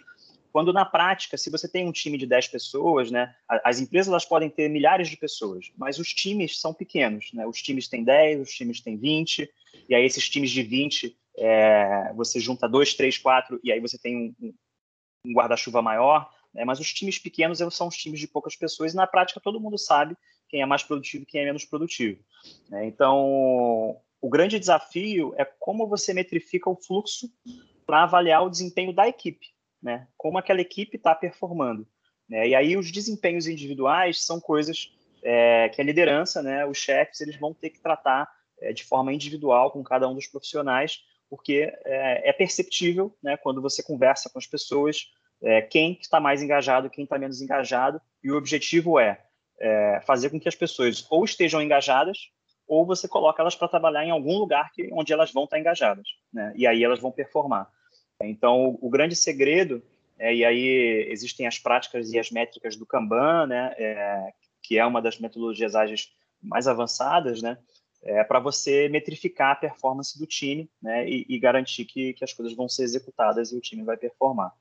quando 0.52 0.72
na 0.72 0.84
prática, 0.84 1.36
se 1.36 1.50
você 1.50 1.68
tem 1.68 1.86
um 1.86 1.92
time 1.92 2.16
de 2.16 2.26
10 2.26 2.48
pessoas, 2.48 3.10
né, 3.10 3.34
as 3.64 3.80
empresas 3.80 4.08
elas 4.08 4.24
podem 4.24 4.48
ter 4.48 4.68
milhares 4.68 5.08
de 5.08 5.16
pessoas, 5.16 5.70
mas 5.76 5.98
os 5.98 6.08
times 6.08 6.60
são 6.60 6.72
pequenos, 6.72 7.30
né? 7.32 7.46
Os 7.46 7.60
times 7.60 7.88
têm 7.88 8.04
10, 8.04 8.40
os 8.40 8.50
times 8.50 8.80
têm 8.80 8.96
20, 8.96 9.48
e 9.88 9.94
aí 9.94 10.04
esses 10.04 10.28
times 10.28 10.50
de 10.50 10.62
20, 10.62 11.16
é, 11.36 12.12
você 12.14 12.40
junta 12.40 12.68
dois, 12.68 12.94
três, 12.94 13.18
quatro, 13.18 13.60
e 13.62 13.70
aí 13.70 13.80
você 13.80 13.98
tem 13.98 14.34
um, 14.40 14.54
um 15.24 15.32
guarda-chuva 15.32 15.82
maior. 15.82 16.28
né? 16.52 16.64
mas 16.64 16.80
os 16.80 16.92
times 16.92 17.18
pequenos 17.18 17.58
são 17.72 17.88
os 17.88 17.96
times 17.96 18.18
de 18.18 18.26
poucas 18.26 18.56
pessoas, 18.56 18.92
e 18.92 18.96
na 18.96 19.06
prática 19.06 19.40
todo 19.40 19.60
mundo 19.60 19.78
sabe 19.78 20.16
quem 20.48 20.62
é 20.62 20.66
mais 20.66 20.82
produtivo 20.82 21.22
e 21.22 21.26
quem 21.26 21.42
é 21.42 21.44
menos 21.44 21.64
produtivo. 21.64 22.22
Né? 22.70 22.86
Então, 22.86 24.00
o 24.20 24.28
grande 24.28 24.58
desafio 24.58 25.34
é 25.36 25.44
como 25.44 25.86
você 25.86 26.12
metrifica 26.12 26.68
o 26.70 26.76
fluxo 26.76 27.30
para 27.86 28.02
avaliar 28.02 28.44
o 28.44 28.50
desempenho 28.50 28.92
da 28.92 29.08
equipe, 29.08 29.48
né? 29.82 30.06
como 30.16 30.38
aquela 30.38 30.60
equipe 30.60 30.96
está 30.96 31.14
performando. 31.14 31.86
Né? 32.28 32.48
E 32.48 32.54
aí 32.54 32.76
os 32.76 32.90
desempenhos 32.92 33.46
individuais 33.46 34.24
são 34.24 34.40
coisas 34.40 34.92
é, 35.22 35.68
que 35.68 35.80
a 35.80 35.84
liderança, 35.84 36.42
né, 36.42 36.64
os 36.66 36.78
chefes, 36.78 37.20
eles 37.20 37.38
vão 37.38 37.52
ter 37.52 37.70
que 37.70 37.80
tratar 37.80 38.28
é, 38.60 38.72
de 38.72 38.84
forma 38.84 39.12
individual 39.12 39.70
com 39.70 39.82
cada 39.82 40.08
um 40.08 40.14
dos 40.14 40.26
profissionais, 40.26 41.00
porque 41.28 41.72
é, 41.84 42.28
é 42.30 42.32
perceptível, 42.32 43.16
né, 43.22 43.36
quando 43.36 43.60
você 43.60 43.82
conversa 43.82 44.30
com 44.30 44.38
as 44.38 44.46
pessoas, 44.46 45.10
é, 45.42 45.62
quem 45.62 45.98
está 46.00 46.18
mais 46.20 46.42
engajado, 46.42 46.90
quem 46.90 47.04
está 47.04 47.18
menos 47.18 47.40
engajado, 47.40 48.00
e 48.22 48.30
o 48.30 48.36
objetivo 48.36 48.98
é, 48.98 49.20
é, 49.60 50.00
fazer 50.06 50.30
com 50.30 50.40
que 50.40 50.48
as 50.48 50.54
pessoas 50.54 51.06
ou 51.10 51.24
estejam 51.24 51.62
engajadas, 51.62 52.30
ou 52.66 52.84
você 52.84 53.08
coloca 53.08 53.42
elas 53.42 53.54
para 53.54 53.68
trabalhar 53.68 54.04
em 54.04 54.10
algum 54.10 54.38
lugar 54.38 54.70
que, 54.72 54.90
onde 54.92 55.12
elas 55.12 55.32
vão 55.32 55.44
estar 55.44 55.58
engajadas, 55.58 56.06
né, 56.32 56.52
e 56.56 56.66
aí 56.66 56.82
elas 56.82 57.00
vão 57.00 57.10
performar. 57.10 57.70
Então, 58.24 58.76
o, 58.80 58.90
grande 58.90 59.14
segredo, 59.14 59.82
é, 60.18 60.34
e 60.34 60.44
aí 60.44 61.06
existem 61.08 61.46
as 61.46 61.58
práticas 61.58 62.12
e 62.12 62.18
as 62.18 62.30
métricas 62.30 62.74
do 62.76 62.84
Kanban, 62.84 63.46
né, 63.46 63.74
é, 63.78 64.32
que 64.62 64.78
é 64.78 64.84
uma 64.84 65.00
das 65.00 65.18
metodologias 65.20 65.74
ágeis 65.74 66.10
mais 66.42 66.66
avançadas, 66.66 67.40
né, 67.40 67.56
é, 68.02 68.24
para 68.24 68.40
você 68.40 68.88
metrificar 68.88 69.52
a 69.52 69.56
performance 69.56 70.18
do 70.18 70.26
time 70.26 70.68
né, 70.82 71.08
e, 71.08 71.26
e 71.28 71.38
garantir 71.38 71.84
que, 71.84 72.12
que, 72.12 72.24
as 72.24 72.32
coisas 72.32 72.56
vão 72.56 72.68
ser 72.68 72.82
executadas 72.82 73.52
e 73.52 73.56
o 73.56 73.60
time 73.60 73.84
vai 73.84 73.96
performar. 73.96 74.52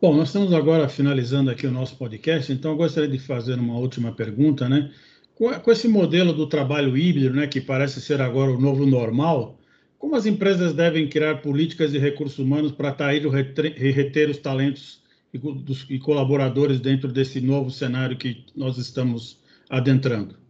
Bom, 0.00 0.14
nós 0.14 0.28
estamos 0.28 0.52
agora 0.52 0.88
finalizando 0.88 1.50
aqui 1.50 1.66
o 1.66 1.70
nosso 1.70 1.96
podcast, 1.96 2.52
então 2.52 2.72
eu 2.72 2.76
gostaria 2.76 3.08
de 3.08 3.18
fazer 3.18 3.54
uma 3.54 3.76
última 3.76 4.12
pergunta, 4.12 4.68
né? 4.68 4.92
Com, 5.34 5.52
com 5.60 5.70
esse 5.70 5.86
modelo 5.86 6.32
do 6.32 6.48
trabalho 6.48 6.96
híbrido, 6.96 7.34
né, 7.34 7.46
que 7.46 7.60
parece 7.60 8.00
ser 8.00 8.20
agora 8.20 8.50
o 8.50 8.60
novo 8.60 8.86
normal, 8.86 9.59
como 10.00 10.16
as 10.16 10.24
empresas 10.24 10.72
devem 10.72 11.08
criar 11.08 11.42
políticas 11.42 11.92
de 11.92 11.98
recursos 11.98 12.38
humanos 12.38 12.72
para 12.72 12.88
atrair 12.88 13.22
e 13.22 13.90
reter 13.90 14.30
os 14.30 14.38
talentos 14.38 15.04
e, 15.32 15.38
dos, 15.38 15.86
e 15.90 15.98
colaboradores 15.98 16.80
dentro 16.80 17.12
desse 17.12 17.40
novo 17.40 17.70
cenário 17.70 18.16
que 18.16 18.46
nós 18.56 18.78
estamos 18.78 19.38
adentrando? 19.68 20.40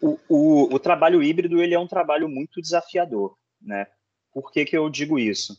o, 0.00 0.18
o, 0.28 0.74
o, 0.74 0.78
trabalho 0.78 1.22
híbrido 1.22 1.62
ele 1.62 1.74
é 1.74 1.78
um 1.78 1.86
trabalho 1.86 2.28
muito 2.28 2.60
desafiador, 2.60 3.36
né? 3.60 3.86
Por 4.32 4.52
que, 4.52 4.64
que 4.64 4.76
eu 4.76 4.90
digo 4.90 5.18
isso? 5.18 5.56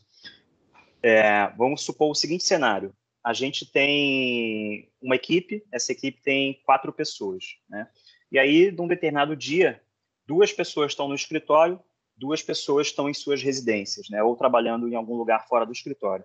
É, 1.02 1.48
vamos 1.56 1.82
supor 1.82 2.10
o 2.10 2.14
seguinte 2.14 2.44
cenário: 2.44 2.94
a 3.24 3.32
gente 3.32 3.70
tem 3.70 4.88
uma 5.00 5.16
equipe, 5.16 5.64
essa 5.72 5.92
equipe 5.92 6.22
tem 6.22 6.60
quatro 6.64 6.92
pessoas, 6.92 7.44
né? 7.68 7.88
E 8.30 8.38
aí, 8.38 8.70
num 8.70 8.86
determinado 8.86 9.34
dia, 9.34 9.80
duas 10.26 10.52
pessoas 10.52 10.92
estão 10.92 11.08
no 11.08 11.14
escritório, 11.14 11.80
duas 12.16 12.42
pessoas 12.42 12.88
estão 12.88 13.08
em 13.08 13.14
suas 13.14 13.42
residências, 13.42 14.08
né? 14.08 14.22
Ou 14.22 14.36
trabalhando 14.36 14.88
em 14.88 14.94
algum 14.94 15.16
lugar 15.16 15.46
fora 15.46 15.66
do 15.66 15.72
escritório. 15.72 16.24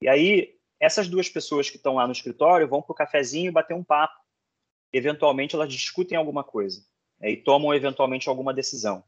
E 0.00 0.08
aí, 0.08 0.54
essas 0.80 1.08
duas 1.08 1.28
pessoas 1.28 1.70
que 1.70 1.76
estão 1.76 1.94
lá 1.94 2.06
no 2.06 2.12
escritório 2.12 2.68
vão 2.68 2.82
para 2.82 2.92
o 2.92 2.96
cafezinho 2.96 3.52
bater 3.52 3.74
um 3.74 3.84
papo 3.84 4.24
eventualmente 4.94 5.56
elas 5.56 5.72
discutem 5.72 6.16
alguma 6.16 6.44
coisa 6.44 6.86
é, 7.20 7.32
e 7.32 7.36
tomam 7.36 7.74
eventualmente 7.74 8.28
alguma 8.28 8.54
decisão 8.54 9.02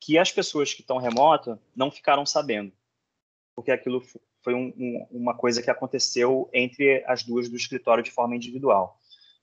que 0.00 0.18
as 0.18 0.32
pessoas 0.32 0.74
que 0.74 0.80
estão 0.80 0.96
remota 0.96 1.60
não 1.76 1.90
ficaram 1.90 2.24
sabendo, 2.24 2.72
porque 3.54 3.70
aquilo 3.70 4.02
foi 4.42 4.54
um, 4.54 4.72
um, 4.76 5.06
uma 5.10 5.36
coisa 5.36 5.62
que 5.62 5.70
aconteceu 5.70 6.48
entre 6.54 7.04
as 7.06 7.22
duas 7.22 7.50
do 7.50 7.56
escritório 7.56 8.02
de 8.02 8.10
forma 8.10 8.34
individual. 8.34 8.98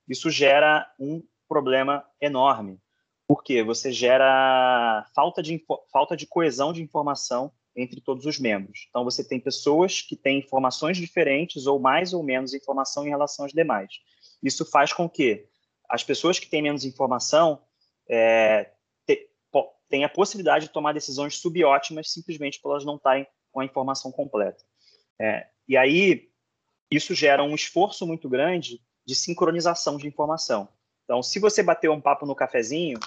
Isso 0.08 0.28
gera 0.30 0.92
um 0.98 1.22
problema 1.48 2.04
enorme, 2.20 2.80
porque 3.28 3.62
você 3.62 3.92
gera 3.92 5.06
falta 5.14 5.42
de, 5.42 5.62
falta 5.92 6.16
de 6.16 6.26
coesão 6.26 6.72
de 6.72 6.82
informação 6.82 7.52
entre 7.76 8.00
todos 8.00 8.24
os 8.24 8.38
membros. 8.38 8.86
Então, 8.88 9.04
você 9.04 9.22
tem 9.22 9.38
pessoas 9.38 10.00
que 10.00 10.16
têm 10.16 10.38
informações 10.38 10.96
diferentes 10.96 11.66
ou 11.66 11.78
mais 11.78 12.14
ou 12.14 12.22
menos 12.22 12.54
informação 12.54 13.06
em 13.06 13.10
relação 13.10 13.44
às 13.44 13.52
demais. 13.52 14.00
Isso 14.42 14.64
faz 14.64 14.94
com 14.94 15.06
que 15.08 15.46
as 15.86 16.02
pessoas 16.02 16.38
que 16.38 16.48
têm 16.48 16.62
menos 16.62 16.86
informação 16.86 17.62
é, 18.08 18.70
têm 19.88 20.04
a 20.04 20.08
possibilidade 20.08 20.66
de 20.66 20.72
tomar 20.72 20.94
decisões 20.94 21.36
subótimas 21.36 22.10
simplesmente 22.10 22.58
por 22.60 22.70
elas 22.70 22.84
não 22.84 22.96
estarem 22.96 23.26
com 23.52 23.60
a 23.60 23.64
informação 23.64 24.10
completa. 24.10 24.64
É, 25.20 25.46
e 25.68 25.76
aí, 25.76 26.30
isso 26.90 27.14
gera 27.14 27.44
um 27.44 27.54
esforço 27.54 28.06
muito 28.06 28.26
grande 28.26 28.80
de 29.04 29.14
sincronização 29.14 29.98
de 29.98 30.06
informação. 30.06 30.68
Então, 31.08 31.22
se 31.22 31.38
você 31.38 31.62
bateu 31.62 31.90
um 31.90 32.02
papo 32.02 32.26
no 32.26 32.34
cafezinho 32.34 32.98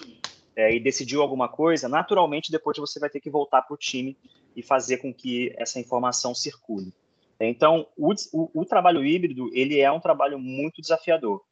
é, 0.55 0.73
e 0.73 0.79
decidiu 0.79 1.21
alguma 1.21 1.47
coisa, 1.47 1.87
naturalmente 1.87 2.51
depois 2.51 2.75
você 2.79 2.99
vai 2.99 3.11
ter 3.11 3.19
que 3.19 3.29
voltar 3.29 3.61
para 3.61 3.75
o 3.75 3.77
time 3.77 4.17
e 4.55 4.63
fazer 4.63 4.97
com 4.97 5.13
que 5.13 5.53
essa 5.55 5.79
informação 5.79 6.33
circule. 6.33 6.91
Então, 7.39 7.87
o, 7.95 8.11
o, 8.33 8.61
o, 8.61 8.65
trabalho 8.65 9.05
híbrido 9.05 9.51
ele 9.53 9.79
é 9.79 9.91
um 9.91 9.99
trabalho 9.99 10.39
muito 10.39 10.81
desafiador. 10.81 11.43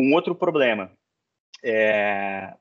Um 0.00 0.12
outro 0.12 0.34
problema 0.34 0.90
é, 1.62 2.52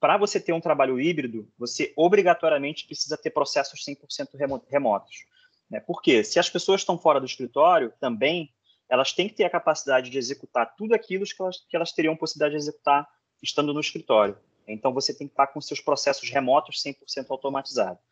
para 0.00 0.16
você 0.16 0.40
ter 0.40 0.52
um 0.52 0.60
trabalho 0.60 1.00
híbrido, 1.00 1.48
você 1.56 1.92
obrigatoriamente 1.96 2.86
precisa 2.86 3.16
ter 3.16 3.30
processos 3.30 3.84
100% 3.84 4.64
remotos. 4.68 5.26
Né? 5.70 5.78
Por 5.78 6.02
quê? 6.02 6.24
Se 6.24 6.40
as 6.40 6.50
pessoas 6.50 6.80
estão 6.80 6.98
fora 6.98 7.20
do 7.20 7.26
escritório, 7.26 7.92
também 8.00 8.52
elas 8.88 9.12
têm 9.12 9.28
que 9.28 9.34
ter 9.34 9.44
a 9.44 9.50
capacidade 9.50 10.10
de 10.10 10.18
executar 10.18 10.74
tudo 10.76 10.94
aquilo 10.94 11.24
que 11.24 11.42
elas, 11.42 11.56
que 11.68 11.76
elas 11.76 11.92
teriam 11.92 12.16
possibilidade 12.16 12.52
de 12.52 12.62
executar 12.62 13.08
estando 13.42 13.74
no 13.74 13.80
escritório. 13.80 14.36
Então, 14.66 14.92
você 14.92 15.14
tem 15.14 15.26
que 15.26 15.32
estar 15.32 15.46
com 15.48 15.60
seus 15.60 15.80
processos 15.80 16.28
remotos 16.30 16.82
100% 16.82 17.26
automatizados. 17.30 18.02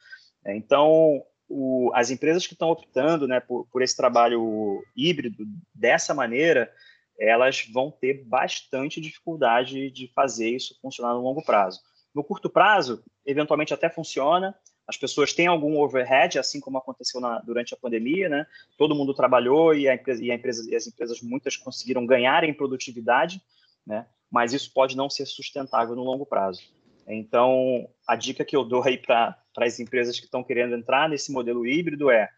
Então, 0.44 1.22
o, 1.48 1.90
as 1.94 2.10
empresas 2.10 2.46
que 2.46 2.54
estão 2.54 2.68
optando 2.68 3.26
né, 3.26 3.40
por, 3.40 3.66
por 3.66 3.82
esse 3.82 3.96
trabalho 3.96 4.82
híbrido 4.96 5.44
dessa 5.74 6.14
maneira, 6.14 6.72
elas 7.18 7.66
vão 7.72 7.90
ter 7.90 8.24
bastante 8.24 9.00
dificuldade 9.00 9.90
de 9.90 10.08
fazer 10.14 10.50
isso 10.50 10.78
funcionar 10.80 11.14
no 11.14 11.20
longo 11.20 11.44
prazo. 11.44 11.80
No 12.14 12.24
curto 12.24 12.48
prazo, 12.48 13.02
eventualmente 13.24 13.74
até 13.74 13.88
funciona, 13.88 14.54
as 14.86 14.96
pessoas 14.96 15.32
têm 15.32 15.46
algum 15.46 15.78
overhead, 15.80 16.38
assim 16.38 16.60
como 16.60 16.78
aconteceu 16.78 17.20
na, 17.20 17.40
durante 17.40 17.74
a 17.74 17.76
pandemia, 17.76 18.28
né? 18.28 18.46
Todo 18.78 18.94
mundo 18.94 19.12
trabalhou 19.14 19.74
e, 19.74 19.92
empresa, 19.92 20.24
e, 20.24 20.30
empresa, 20.30 20.70
e 20.70 20.76
as 20.76 20.86
empresas 20.86 21.20
muitas 21.20 21.56
conseguiram 21.56 22.06
ganhar 22.06 22.44
em 22.44 22.54
produtividade, 22.54 23.42
né? 23.84 24.06
Mas 24.30 24.52
isso 24.52 24.72
pode 24.72 24.96
não 24.96 25.10
ser 25.10 25.26
sustentável 25.26 25.96
no 25.96 26.04
longo 26.04 26.24
prazo. 26.24 26.62
Então, 27.08 27.88
a 28.06 28.14
dica 28.14 28.44
que 28.44 28.56
eu 28.56 28.64
dou 28.64 28.82
aí 28.84 28.98
para 28.98 29.36
as 29.58 29.80
empresas 29.80 30.18
que 30.18 30.26
estão 30.26 30.42
querendo 30.42 30.74
entrar 30.74 31.08
nesse 31.08 31.32
modelo 31.32 31.66
híbrido 31.66 32.10
é, 32.10 32.28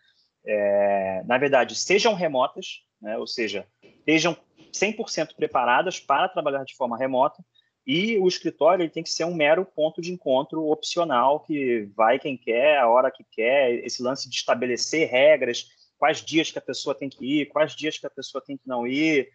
é 0.44 1.22
na 1.26 1.36
verdade, 1.38 1.74
sejam 1.74 2.14
remotas, 2.14 2.82
né? 3.00 3.16
ou 3.18 3.26
seja, 3.26 3.66
estejam 3.82 4.36
100% 4.72 5.34
preparadas 5.34 6.00
para 6.00 6.28
trabalhar 6.28 6.64
de 6.64 6.76
forma 6.76 6.96
remota 6.96 7.42
e 7.88 8.18
o 8.18 8.28
escritório 8.28 8.82
ele 8.82 8.90
tem 8.90 9.02
que 9.02 9.08
ser 9.08 9.24
um 9.24 9.34
mero 9.34 9.64
ponto 9.64 10.02
de 10.02 10.12
encontro 10.12 10.66
opcional 10.66 11.40
que 11.40 11.88
vai 11.96 12.18
quem 12.18 12.36
quer, 12.36 12.76
a 12.76 12.86
hora 12.86 13.10
que 13.10 13.24
quer, 13.24 13.82
esse 13.82 14.02
lance 14.02 14.28
de 14.28 14.36
estabelecer 14.36 15.08
regras, 15.08 15.68
quais 15.96 16.20
dias 16.20 16.50
que 16.50 16.58
a 16.58 16.62
pessoa 16.62 16.94
tem 16.94 17.08
que 17.08 17.24
ir, 17.24 17.46
quais 17.46 17.74
dias 17.74 17.96
que 17.96 18.06
a 18.06 18.10
pessoa 18.10 18.44
tem 18.44 18.58
que 18.58 18.68
não 18.68 18.86
ir. 18.86 19.30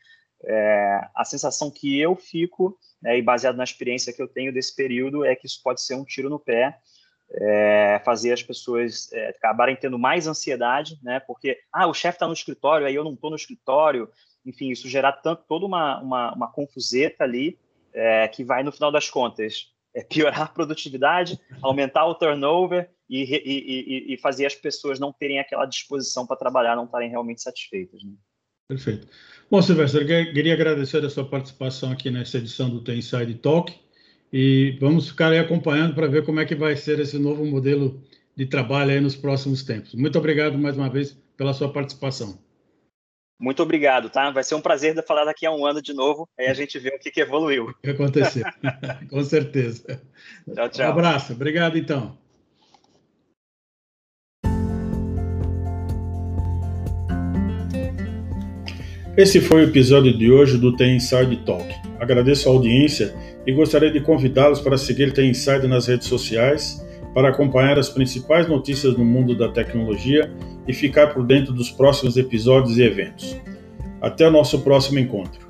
É, 0.45 1.01
a 1.15 1.25
sensação 1.25 1.71
que 1.71 1.99
eu 1.99 2.15
fico, 2.15 2.77
né, 3.01 3.17
e 3.17 3.23
baseado 3.23 3.55
na 3.55 3.63
experiência 3.63 4.13
que 4.13 4.21
eu 4.21 4.27
tenho 4.27 4.53
desse 4.53 4.75
período, 4.75 5.25
é 5.25 5.35
que 5.35 5.47
isso 5.47 5.59
pode 5.63 5.81
ser 5.81 5.95
um 5.95 6.05
tiro 6.05 6.29
no 6.29 6.37
pé, 6.39 6.77
é, 7.31 7.99
fazer 8.05 8.33
as 8.33 8.43
pessoas 8.43 9.11
é, 9.13 9.29
acabarem 9.29 9.75
tendo 9.75 9.97
mais 9.97 10.27
ansiedade, 10.27 10.99
né, 11.01 11.19
porque, 11.21 11.57
ah, 11.71 11.87
o 11.87 11.93
chefe 11.93 12.17
está 12.17 12.27
no 12.27 12.33
escritório, 12.33 12.85
aí 12.85 12.93
eu 12.93 13.03
não 13.03 13.13
estou 13.13 13.31
no 13.31 13.35
escritório, 13.35 14.07
enfim, 14.45 14.69
isso 14.69 14.87
gerar 14.87 15.13
tanto, 15.13 15.43
toda 15.47 15.65
uma, 15.65 15.99
uma, 16.01 16.35
uma 16.35 16.51
confuseta 16.51 17.23
ali, 17.23 17.57
é, 17.93 18.27
que 18.27 18.43
vai, 18.43 18.63
no 18.63 18.71
final 18.71 18.91
das 18.91 19.09
contas, 19.09 19.71
é 19.93 20.03
piorar 20.03 20.41
a 20.41 20.47
produtividade, 20.47 21.39
aumentar 21.61 22.05
o 22.05 22.15
turnover 22.15 22.89
e, 23.09 23.23
e, 23.23 24.09
e, 24.09 24.13
e, 24.13 24.17
fazer 24.17 24.45
as 24.45 24.55
pessoas 24.55 24.99
não 24.99 25.13
terem 25.13 25.39
aquela 25.39 25.65
disposição 25.65 26.25
para 26.25 26.37
trabalhar, 26.37 26.75
não 26.75 26.85
estarem 26.85 27.09
realmente 27.09 27.41
satisfeitas. 27.41 28.03
Né? 28.03 28.13
Perfeito. 28.67 29.07
Bom, 29.51 29.61
Silvestre, 29.61 30.05
queria 30.33 30.53
agradecer 30.53 31.05
a 31.05 31.09
sua 31.09 31.25
participação 31.25 31.91
aqui 31.91 32.09
nessa 32.09 32.37
edição 32.37 32.69
do 32.69 32.81
The 32.81 32.95
Inside 32.95 33.35
Talk 33.35 33.73
e 34.31 34.77
vamos 34.79 35.09
ficar 35.09 35.31
aí 35.31 35.37
acompanhando 35.37 35.93
para 35.93 36.07
ver 36.07 36.25
como 36.25 36.39
é 36.39 36.45
que 36.45 36.55
vai 36.55 36.75
ser 36.75 36.99
esse 36.99 37.19
novo 37.19 37.45
modelo 37.45 38.01
de 38.35 38.47
trabalho 38.47 38.89
aí 38.91 38.99
nos 38.99 39.15
próximos 39.15 39.63
tempos. 39.63 39.93
Muito 39.93 40.17
obrigado 40.17 40.57
mais 40.57 40.75
uma 40.75 40.89
vez 40.89 41.15
pela 41.37 41.53
sua 41.53 41.71
participação. 41.71 42.39
Muito 43.43 43.61
obrigado, 43.61 44.09
tá? 44.09 44.31
Vai 44.31 44.41
ser 44.41 44.55
um 44.55 44.61
prazer 44.61 44.95
falar 45.05 45.25
daqui 45.25 45.45
a 45.45 45.51
um 45.51 45.65
ano 45.65 45.81
de 45.81 45.93
novo, 45.93 46.29
aí 46.39 46.47
a 46.47 46.53
gente 46.53 46.79
vê 46.79 46.95
o 46.95 46.97
que, 46.97 47.11
que 47.11 47.19
evoluiu. 47.19 47.65
O 47.65 47.73
que 47.73 47.89
aconteceu, 47.89 48.45
com 49.11 49.21
certeza. 49.21 50.01
Tchau, 50.55 50.69
tchau. 50.69 50.87
Um 50.87 50.91
abraço, 50.91 51.33
obrigado 51.33 51.77
então. 51.77 52.17
Esse 59.17 59.41
foi 59.41 59.65
o 59.65 59.67
episódio 59.67 60.17
de 60.17 60.31
hoje 60.31 60.57
do 60.57 60.73
The 60.77 60.87
Inside 60.87 61.43
Talk. 61.45 61.67
Agradeço 61.99 62.47
a 62.47 62.51
audiência 62.53 63.13
e 63.45 63.51
gostaria 63.51 63.91
de 63.91 63.99
convidá-los 63.99 64.61
para 64.61 64.77
seguir 64.77 65.11
The 65.11 65.25
Inside 65.25 65.67
nas 65.67 65.87
redes 65.87 66.07
sociais, 66.07 66.81
para 67.13 67.27
acompanhar 67.27 67.77
as 67.77 67.89
principais 67.89 68.47
notícias 68.47 68.95
do 68.95 69.03
mundo 69.03 69.37
da 69.37 69.49
tecnologia 69.49 70.33
e 70.67 70.73
ficar 70.73 71.13
por 71.13 71.25
dentro 71.25 71.53
dos 71.53 71.69
próximos 71.69 72.17
episódios 72.17 72.77
e 72.77 72.83
eventos. 72.83 73.35
Até 74.01 74.27
o 74.27 74.31
nosso 74.31 74.61
próximo 74.61 74.99
encontro. 74.99 75.47